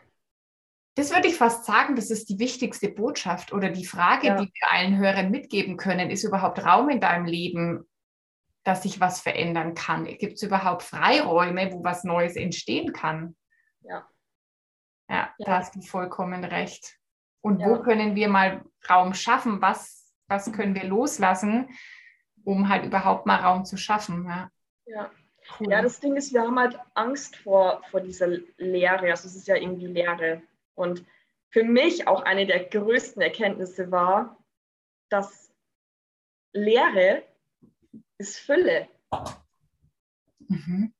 [0.95, 4.35] Das würde ich fast sagen, das ist die wichtigste Botschaft oder die Frage, ja.
[4.41, 6.09] die wir allen Hörern mitgeben können.
[6.09, 7.85] Ist überhaupt Raum in deinem Leben?
[8.67, 10.03] dass sich was verändern kann?
[10.03, 13.37] Gibt es überhaupt Freiräume, wo was Neues entstehen kann?
[13.79, 14.05] Ja.
[15.09, 15.45] Ja, ja.
[15.45, 16.97] da hast du vollkommen recht.
[17.41, 17.67] Und ja.
[17.67, 19.61] wo können wir mal Raum schaffen?
[19.61, 21.69] Was, was können wir loslassen,
[22.43, 24.25] um halt überhaupt mal Raum zu schaffen?
[24.25, 24.51] Ja.
[24.85, 25.11] Ja.
[25.59, 25.71] Cool.
[25.71, 28.27] ja, das Ding ist, wir haben halt Angst vor, vor dieser
[28.57, 29.09] Leere.
[29.11, 30.41] Also es ist ja irgendwie Leere.
[30.75, 31.05] Und
[31.49, 34.37] für mich auch eine der größten Erkenntnisse war,
[35.09, 35.53] dass
[36.53, 37.23] Leere
[38.17, 38.89] ist Fülle.
[40.47, 40.93] Mhm.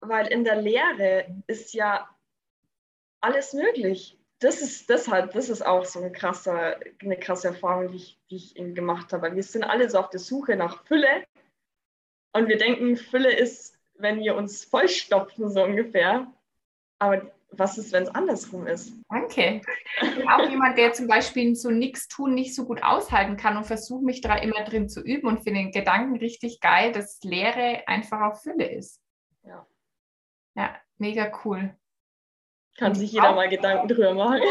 [0.00, 2.08] Weil in der Lehre ist ja
[3.20, 4.18] alles möglich.
[4.46, 8.36] Das ist deshalb, das ist auch so eine krasse, eine krasse Erfahrung, die ich, die
[8.36, 9.34] ich eben gemacht habe.
[9.34, 11.26] Wir sind alle so auf der Suche nach Fülle
[12.32, 16.32] und wir denken, Fülle ist, wenn wir uns vollstopfen, so ungefähr.
[17.00, 18.92] Aber was ist, wenn es andersrum ist?
[19.08, 19.62] Danke.
[20.00, 23.56] Ich bin auch jemand, der zum Beispiel so nichts tun nicht so gut aushalten kann
[23.56, 27.20] und versuche mich da immer drin zu üben und finde den Gedanken richtig geil, dass
[27.24, 29.02] Lehre einfach auch Fülle ist.
[29.42, 29.66] Ja.
[30.54, 31.76] Ja, mega cool.
[32.78, 34.40] Kann sich jeder auch, mal Gedanken drüber machen.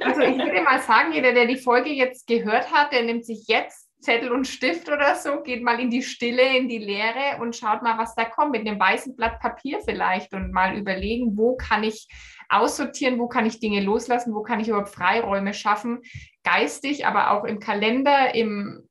[0.00, 3.46] Also ich würde mal sagen, jeder, der die Folge jetzt gehört hat, der nimmt sich
[3.46, 7.56] jetzt Zettel und Stift oder so, geht mal in die Stille, in die Leere und
[7.56, 11.56] schaut mal, was da kommt, mit einem weißen Blatt Papier vielleicht und mal überlegen, wo
[11.56, 12.08] kann ich
[12.48, 16.00] aussortieren, wo kann ich Dinge loslassen, wo kann ich überhaupt Freiräume schaffen,
[16.44, 18.88] geistig, aber auch im Kalender, im,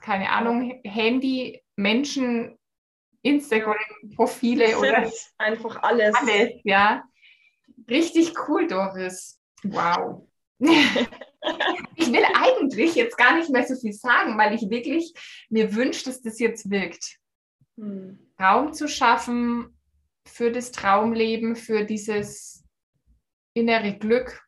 [0.00, 2.58] keine Ahnung, Handy, Menschen,
[3.22, 6.14] Instagram-Profile oder einfach alles.
[6.16, 7.04] Alles, ja.
[7.88, 9.40] Richtig cool, Doris.
[9.62, 10.26] Wow.
[10.58, 15.12] ich will eigentlich jetzt gar nicht mehr so viel sagen, weil ich wirklich
[15.48, 17.18] mir wünsche, dass das jetzt wirkt.
[17.76, 18.18] Hm.
[18.40, 19.78] Raum zu schaffen
[20.26, 22.64] für das Traumleben, für dieses
[23.54, 24.42] innere Glück,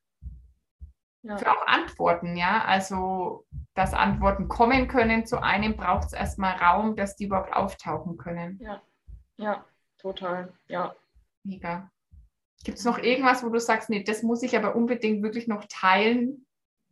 [1.22, 1.36] ja.
[1.36, 2.64] für auch Antworten, ja.
[2.64, 8.16] Also, dass Antworten kommen können zu einem, braucht es erstmal Raum, dass die überhaupt auftauchen
[8.16, 8.58] können.
[8.60, 8.82] Ja.
[9.36, 9.64] Ja,
[9.98, 10.52] total.
[10.66, 10.94] Ja.
[11.44, 11.90] Mega.
[12.64, 15.64] Gibt es noch irgendwas, wo du sagst, nee, das muss ich aber unbedingt wirklich noch
[15.68, 16.46] teilen?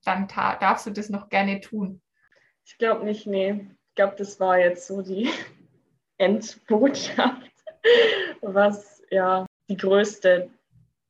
[0.04, 2.00] Dann darfst du das noch gerne tun.
[2.64, 3.68] Ich glaube nicht, nee.
[3.88, 5.30] Ich glaube, das war jetzt so die
[6.18, 7.50] Endbotschaft,
[8.40, 10.50] was ja die größte,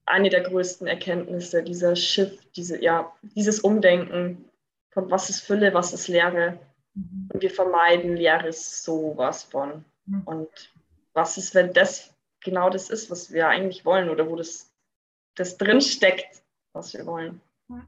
[0.06, 4.48] eine der größten Erkenntnisse, dieser Shift, diese, ja, dieses Umdenken
[4.90, 6.58] von was ist Fülle, was ist Leere.
[6.94, 7.28] Mhm.
[7.32, 9.84] Und wir vermeiden Leere sowas von.
[10.06, 10.22] Mhm.
[10.24, 10.72] Und
[11.12, 12.14] was ist, wenn das
[12.46, 14.72] genau das ist, was wir eigentlich wollen oder wo das,
[15.34, 16.42] das drin steckt,
[16.72, 17.42] was wir wollen.
[17.68, 17.86] Ja.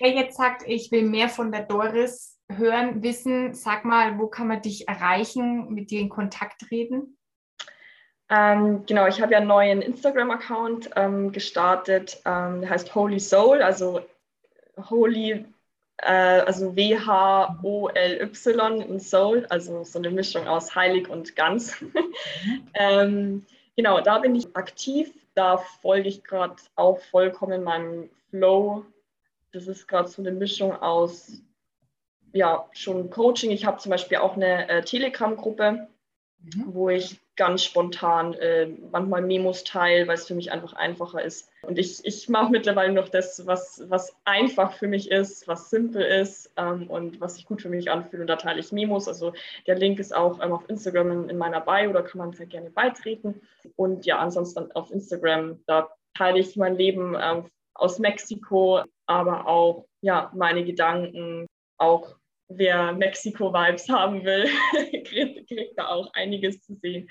[0.00, 4.48] Wer jetzt sagt, ich will mehr von der Doris hören, wissen, sag mal, wo kann
[4.48, 7.16] man dich erreichen, mit dir in Kontakt treten?
[8.28, 13.62] Ähm, genau, ich habe ja einen neuen Instagram-Account ähm, gestartet, ähm, der heißt Holy Soul,
[13.62, 14.00] also
[14.90, 15.46] Holy,
[16.02, 21.80] äh, also W-H-O-L-Y in Soul, also so eine Mischung aus heilig und ganz.
[21.80, 23.46] Mhm.
[23.76, 28.84] genau, da bin ich aktiv, da folge ich gerade auch vollkommen meinem Flow.
[29.52, 31.42] Das ist gerade so eine Mischung aus
[32.32, 33.50] ja, schon Coaching.
[33.50, 35.88] Ich habe zum Beispiel auch eine äh, Telegram-Gruppe,
[36.38, 36.64] mhm.
[36.66, 41.50] wo ich ganz spontan äh, manchmal Memos teile, weil es für mich einfach einfacher ist.
[41.62, 46.02] Und ich, ich mache mittlerweile noch das, was, was einfach für mich ist, was simpel
[46.02, 48.20] ist ähm, und was sich gut für mich anfühlt.
[48.20, 49.08] Und da teile ich Memos.
[49.08, 49.32] Also
[49.66, 52.44] der Link ist auch ähm, auf Instagram in, in, meiner Bio, da kann man sehr
[52.44, 53.40] gerne beitreten.
[53.74, 59.86] Und ja, ansonsten auf Instagram, da teile ich mein Leben ähm, aus Mexiko, aber auch
[60.02, 61.46] ja, meine Gedanken,
[61.78, 62.16] auch
[62.50, 64.48] wer Mexiko-Vibes haben will,
[65.04, 67.10] kriegt, kriegt, da auch einiges zu sehen.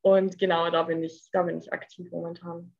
[0.00, 2.72] Und genau, da bin ich, da bin ich aktiv momentan.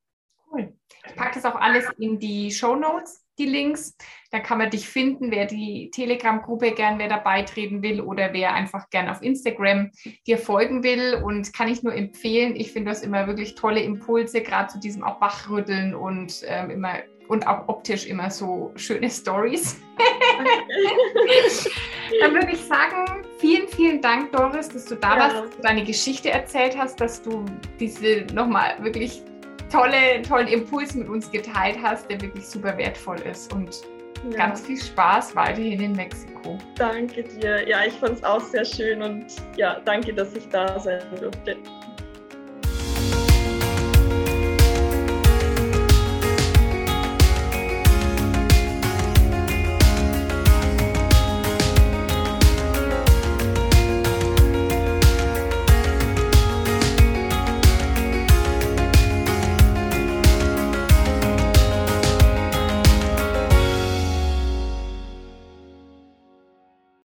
[0.51, 0.73] Cool.
[1.07, 3.95] Ich packe das auch alles in die Show Notes, die Links.
[4.31, 8.55] Da kann man dich finden, wer die Telegram-Gruppe gern, wer da beitreten will oder wer
[8.55, 9.91] einfach gern auf Instagram
[10.27, 11.21] dir folgen will.
[11.23, 15.05] Und kann ich nur empfehlen, ich finde das immer wirklich tolle Impulse, gerade zu diesem
[15.05, 16.95] auch Wachrütteln und ähm, immer
[17.29, 19.79] und auch optisch immer so schöne Stories.
[22.21, 25.21] Dann würde ich sagen, vielen, vielen Dank, Doris, dass du da ja.
[25.21, 27.45] warst, dass du deine Geschichte erzählt hast, dass du
[27.79, 29.23] diese nochmal wirklich
[29.71, 33.53] tolle, tollen Impuls mit uns geteilt hast, der wirklich super wertvoll ist.
[33.53, 33.83] Und
[34.31, 34.37] ja.
[34.37, 36.59] ganz viel Spaß weiterhin in Mexiko.
[36.77, 37.69] Danke dir.
[37.69, 41.57] Ja, ich fand es auch sehr schön und ja, danke, dass ich da sein durfte.